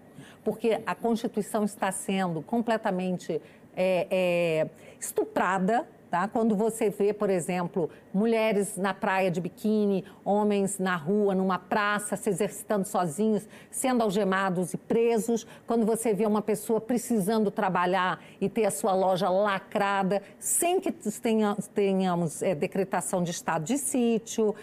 porque 0.43 0.81
a 0.85 0.95
Constituição 0.95 1.63
está 1.63 1.91
sendo 1.91 2.41
completamente 2.41 3.41
é, 3.75 4.07
é, 4.11 4.69
estuprada 4.99 5.87
Tá? 6.13 6.27
Quando 6.27 6.55
você 6.55 6.91
vê, 6.91 7.11
por 7.11 7.27
exemplo, 7.27 7.89
mulheres 8.13 8.77
na 8.77 8.93
praia 8.93 9.31
de 9.31 9.41
biquíni, 9.41 10.05
homens 10.23 10.77
na 10.77 10.95
rua, 10.95 11.33
numa 11.33 11.57
praça, 11.57 12.15
se 12.15 12.29
exercitando 12.29 12.85
sozinhos, 12.85 13.47
sendo 13.71 14.03
algemados 14.03 14.75
e 14.75 14.77
presos. 14.77 15.47
Quando 15.65 15.87
você 15.87 16.13
vê 16.13 16.27
uma 16.27 16.43
pessoa 16.43 16.79
precisando 16.79 17.49
trabalhar 17.49 18.23
e 18.39 18.47
ter 18.47 18.67
a 18.67 18.69
sua 18.69 18.93
loja 18.93 19.27
lacrada, 19.27 20.21
sem 20.37 20.79
que 20.79 20.91
tenhamos, 21.73 22.43
é, 22.43 22.53
decretação 22.53 23.23
de 23.23 23.31
estado 23.31 23.63
de 23.63 23.79
sítio, 23.79 24.53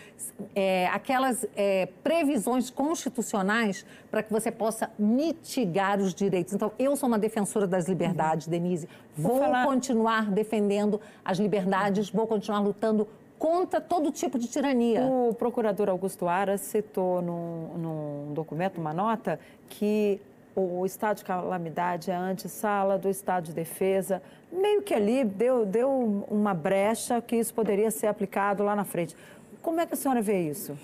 é, 0.55 0.87
aquelas 0.87 1.45
é, 1.57 1.89
previsões 2.05 2.71
constitucionais 2.71 3.85
para 4.09 4.23
que 4.23 4.33
você 4.33 4.53
possa 4.53 4.89
mitigar 4.97 5.99
os 5.99 6.15
direitos. 6.15 6.55
Então, 6.55 6.71
eu 6.79 6.95
sou 6.95 7.09
uma 7.09 7.19
defensora 7.19 7.67
das 7.67 7.89
liberdades, 7.89 8.47
uhum. 8.47 8.53
Denise. 8.53 8.89
Vou, 9.21 9.33
Vou 9.33 9.41
falar... 9.41 9.67
continuar 9.67 10.31
defendendo 10.31 11.01
as 11.25 11.39
liberdades, 11.39 12.11
vou 12.11 12.27
continuar 12.27 12.61
lutando 12.61 13.07
contra 13.39 13.81
todo 13.81 14.13
tipo 14.13 14.39
de 14.39 14.47
tirania. 14.49 15.03
O 15.03 15.35
procurador 15.35 15.89
Augusto 15.89 16.29
Aras 16.29 16.61
citou 16.61 17.23
num, 17.23 17.69
num 17.79 18.35
documento, 18.35 18.79
uma 18.79 18.93
nota, 18.93 19.41
que 19.69 20.21
o 20.55 20.85
estado 20.85 21.19
de 21.19 21.25
calamidade 21.25 22.11
é 22.11 22.15
a 22.15 22.21
antessala 22.21 22.99
do 22.99 23.09
estado 23.09 23.45
de 23.45 23.55
defesa. 23.55 24.23
Meio 24.53 24.83
que 24.83 24.93
ali 24.93 25.25
deu, 25.25 25.65
deu 25.65 26.27
uma 26.31 26.53
brecha 26.53 27.21
que 27.23 27.37
isso 27.37 27.55
poderia 27.55 27.91
ser 27.91 28.09
aplicado 28.09 28.63
lá 28.63 28.77
na 28.77 28.85
frente. 28.85 29.17
Como 29.63 29.81
é 29.81 29.87
que 29.87 29.95
a 29.95 29.97
senhora 29.97 30.21
vê 30.21 30.43
isso? 30.49 30.77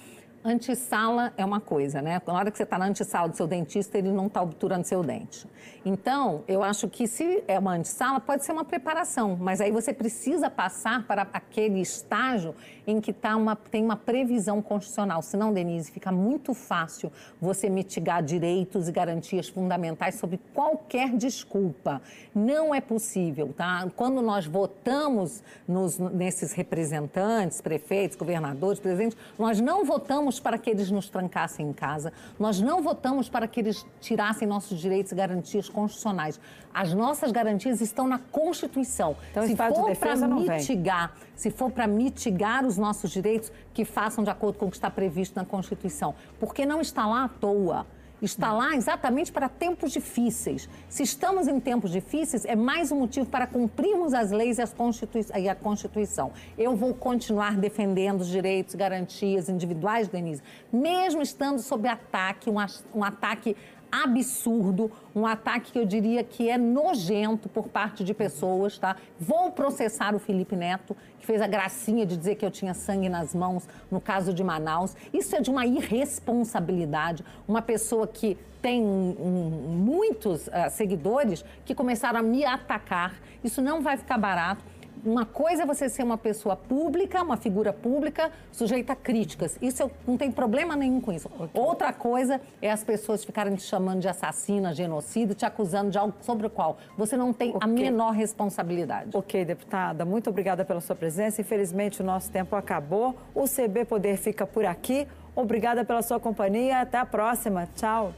Antessala 0.48 1.32
é 1.36 1.44
uma 1.44 1.60
coisa, 1.60 2.00
né? 2.00 2.22
Na 2.24 2.32
hora 2.32 2.52
que 2.52 2.56
você 2.56 2.62
está 2.62 2.78
na 2.78 2.86
antessala 2.86 3.28
do 3.28 3.36
seu 3.36 3.48
dentista, 3.48 3.98
ele 3.98 4.12
não 4.12 4.28
está 4.28 4.40
obturando 4.40 4.84
seu 4.84 5.02
dente. 5.02 5.44
Então, 5.84 6.44
eu 6.46 6.62
acho 6.62 6.88
que 6.88 7.08
se 7.08 7.42
é 7.48 7.58
uma 7.58 7.74
antessala, 7.74 8.20
pode 8.20 8.44
ser 8.44 8.52
uma 8.52 8.64
preparação, 8.64 9.36
mas 9.40 9.60
aí 9.60 9.72
você 9.72 9.92
precisa 9.92 10.48
passar 10.48 11.04
para 11.04 11.26
aquele 11.32 11.80
estágio 11.80 12.54
em 12.86 13.00
que 13.00 13.12
tá 13.12 13.36
uma, 13.36 13.56
tem 13.56 13.84
uma 13.84 13.96
previsão 13.96 14.62
constitucional. 14.62 15.20
Senão, 15.20 15.52
Denise, 15.52 15.90
fica 15.90 16.12
muito 16.12 16.54
fácil 16.54 17.10
você 17.40 17.68
mitigar 17.68 18.22
direitos 18.22 18.88
e 18.88 18.92
garantias 18.92 19.48
fundamentais 19.48 20.14
sob 20.14 20.38
qualquer 20.54 21.10
desculpa. 21.16 22.00
Não 22.34 22.74
é 22.74 22.80
possível, 22.80 23.52
tá? 23.56 23.88
Quando 23.96 24.22
nós 24.22 24.46
votamos 24.46 25.42
nos, 25.66 25.98
nesses 25.98 26.52
representantes, 26.52 27.60
prefeitos, 27.60 28.16
governadores, 28.16 28.78
presidentes, 28.78 29.18
nós 29.36 29.60
não 29.60 29.84
votamos 29.84 30.35
para 30.40 30.58
que 30.58 30.70
eles 30.70 30.90
nos 30.90 31.08
trancassem 31.08 31.68
em 31.68 31.72
casa, 31.72 32.12
nós 32.38 32.60
não 32.60 32.82
votamos 32.82 33.28
para 33.28 33.46
que 33.46 33.60
eles 33.60 33.86
tirassem 34.00 34.46
nossos 34.46 34.80
direitos 34.80 35.12
e 35.12 35.14
garantias 35.14 35.68
constitucionais. 35.68 36.40
As 36.72 36.92
nossas 36.92 37.32
garantias 37.32 37.80
estão 37.80 38.06
na 38.06 38.18
Constituição. 38.18 39.16
Então, 39.30 39.46
se 39.46 39.56
for 39.56 39.96
para 39.96 40.16
mitigar, 40.28 41.08
vem. 41.08 41.26
se 41.34 41.50
for 41.50 41.70
para 41.70 41.86
mitigar 41.86 42.64
os 42.64 42.76
nossos 42.76 43.10
direitos, 43.10 43.50
que 43.72 43.84
façam 43.84 44.22
de 44.22 44.30
acordo 44.30 44.58
com 44.58 44.66
o 44.66 44.70
que 44.70 44.76
está 44.76 44.90
previsto 44.90 45.36
na 45.36 45.44
Constituição, 45.44 46.14
porque 46.38 46.64
não 46.64 46.80
está 46.80 47.06
lá 47.06 47.24
à 47.24 47.28
toa. 47.28 47.86
Está 48.20 48.50
lá 48.50 48.74
exatamente 48.74 49.30
para 49.30 49.46
tempos 49.46 49.92
difíceis. 49.92 50.68
Se 50.88 51.02
estamos 51.02 51.46
em 51.46 51.60
tempos 51.60 51.90
difíceis, 51.90 52.46
é 52.46 52.56
mais 52.56 52.90
um 52.90 53.00
motivo 53.00 53.26
para 53.26 53.46
cumprirmos 53.46 54.14
as 54.14 54.30
leis 54.30 54.58
e, 54.58 54.66
Constitui 54.66 55.26
e 55.38 55.48
a 55.48 55.54
Constituição. 55.54 56.32
Eu 56.56 56.74
vou 56.74 56.94
continuar 56.94 57.56
defendendo 57.58 58.22
os 58.22 58.28
direitos 58.28 58.74
garantias 58.74 59.50
individuais, 59.50 60.08
Denise, 60.08 60.42
mesmo 60.72 61.20
estando 61.20 61.58
sob 61.58 61.86
ataque, 61.86 62.48
um, 62.48 62.56
um 62.94 63.04
ataque 63.04 63.54
absurdo, 64.02 64.90
um 65.14 65.26
ataque 65.26 65.72
que 65.72 65.78
eu 65.78 65.86
diria 65.86 66.22
que 66.22 66.48
é 66.48 66.58
nojento 66.58 67.48
por 67.48 67.68
parte 67.68 68.04
de 68.04 68.12
pessoas, 68.12 68.78
tá? 68.78 68.96
Vou 69.18 69.50
processar 69.52 70.14
o 70.14 70.18
Felipe 70.18 70.54
Neto, 70.56 70.96
que 71.18 71.26
fez 71.26 71.40
a 71.40 71.46
gracinha 71.46 72.04
de 72.04 72.16
dizer 72.16 72.34
que 72.34 72.44
eu 72.44 72.50
tinha 72.50 72.74
sangue 72.74 73.08
nas 73.08 73.34
mãos 73.34 73.68
no 73.90 74.00
caso 74.00 74.32
de 74.32 74.44
Manaus. 74.44 74.94
Isso 75.12 75.34
é 75.36 75.40
de 75.40 75.50
uma 75.50 75.66
irresponsabilidade. 75.66 77.24
Uma 77.48 77.62
pessoa 77.62 78.06
que 78.06 78.36
tem 78.60 78.82
muitos 78.82 80.48
uh, 80.48 80.70
seguidores 80.70 81.44
que 81.64 81.74
começaram 81.74 82.20
a 82.20 82.22
me 82.22 82.44
atacar. 82.44 83.14
Isso 83.44 83.62
não 83.62 83.80
vai 83.80 83.96
ficar 83.96 84.18
barato 84.18 84.64
uma 85.06 85.24
coisa 85.24 85.62
é 85.62 85.66
você 85.66 85.88
ser 85.88 86.02
uma 86.02 86.18
pessoa 86.18 86.56
pública, 86.56 87.22
uma 87.22 87.36
figura 87.36 87.72
pública, 87.72 88.30
sujeita 88.50 88.92
a 88.92 88.96
críticas. 88.96 89.56
Isso 89.62 89.82
eu, 89.82 89.90
não 90.06 90.16
tem 90.16 90.30
problema 90.30 90.74
nenhum 90.74 91.00
com 91.00 91.12
isso. 91.12 91.28
Okay. 91.28 91.48
Outra 91.54 91.92
coisa 91.92 92.40
é 92.60 92.70
as 92.70 92.82
pessoas 92.82 93.24
ficarem 93.24 93.54
te 93.54 93.62
chamando 93.62 94.00
de 94.00 94.08
assassina, 94.08 94.74
genocida, 94.74 95.34
te 95.34 95.44
acusando 95.44 95.90
de 95.90 95.98
algo 95.98 96.14
sobre 96.20 96.46
o 96.46 96.50
qual 96.50 96.76
você 96.98 97.16
não 97.16 97.32
tem 97.32 97.50
okay. 97.50 97.60
a 97.62 97.66
menor 97.66 98.10
responsabilidade. 98.10 99.16
Ok, 99.16 99.44
deputada. 99.44 100.04
Muito 100.04 100.28
obrigada 100.28 100.64
pela 100.64 100.80
sua 100.80 100.96
presença. 100.96 101.40
Infelizmente, 101.40 102.02
o 102.02 102.04
nosso 102.04 102.30
tempo 102.30 102.56
acabou. 102.56 103.14
O 103.34 103.44
CB 103.44 103.84
Poder 103.84 104.16
fica 104.16 104.46
por 104.46 104.64
aqui. 104.64 105.06
Obrigada 105.34 105.84
pela 105.84 106.02
sua 106.02 106.18
companhia. 106.18 106.80
Até 106.80 106.98
a 106.98 107.06
próxima. 107.06 107.68
Tchau. 107.76 108.12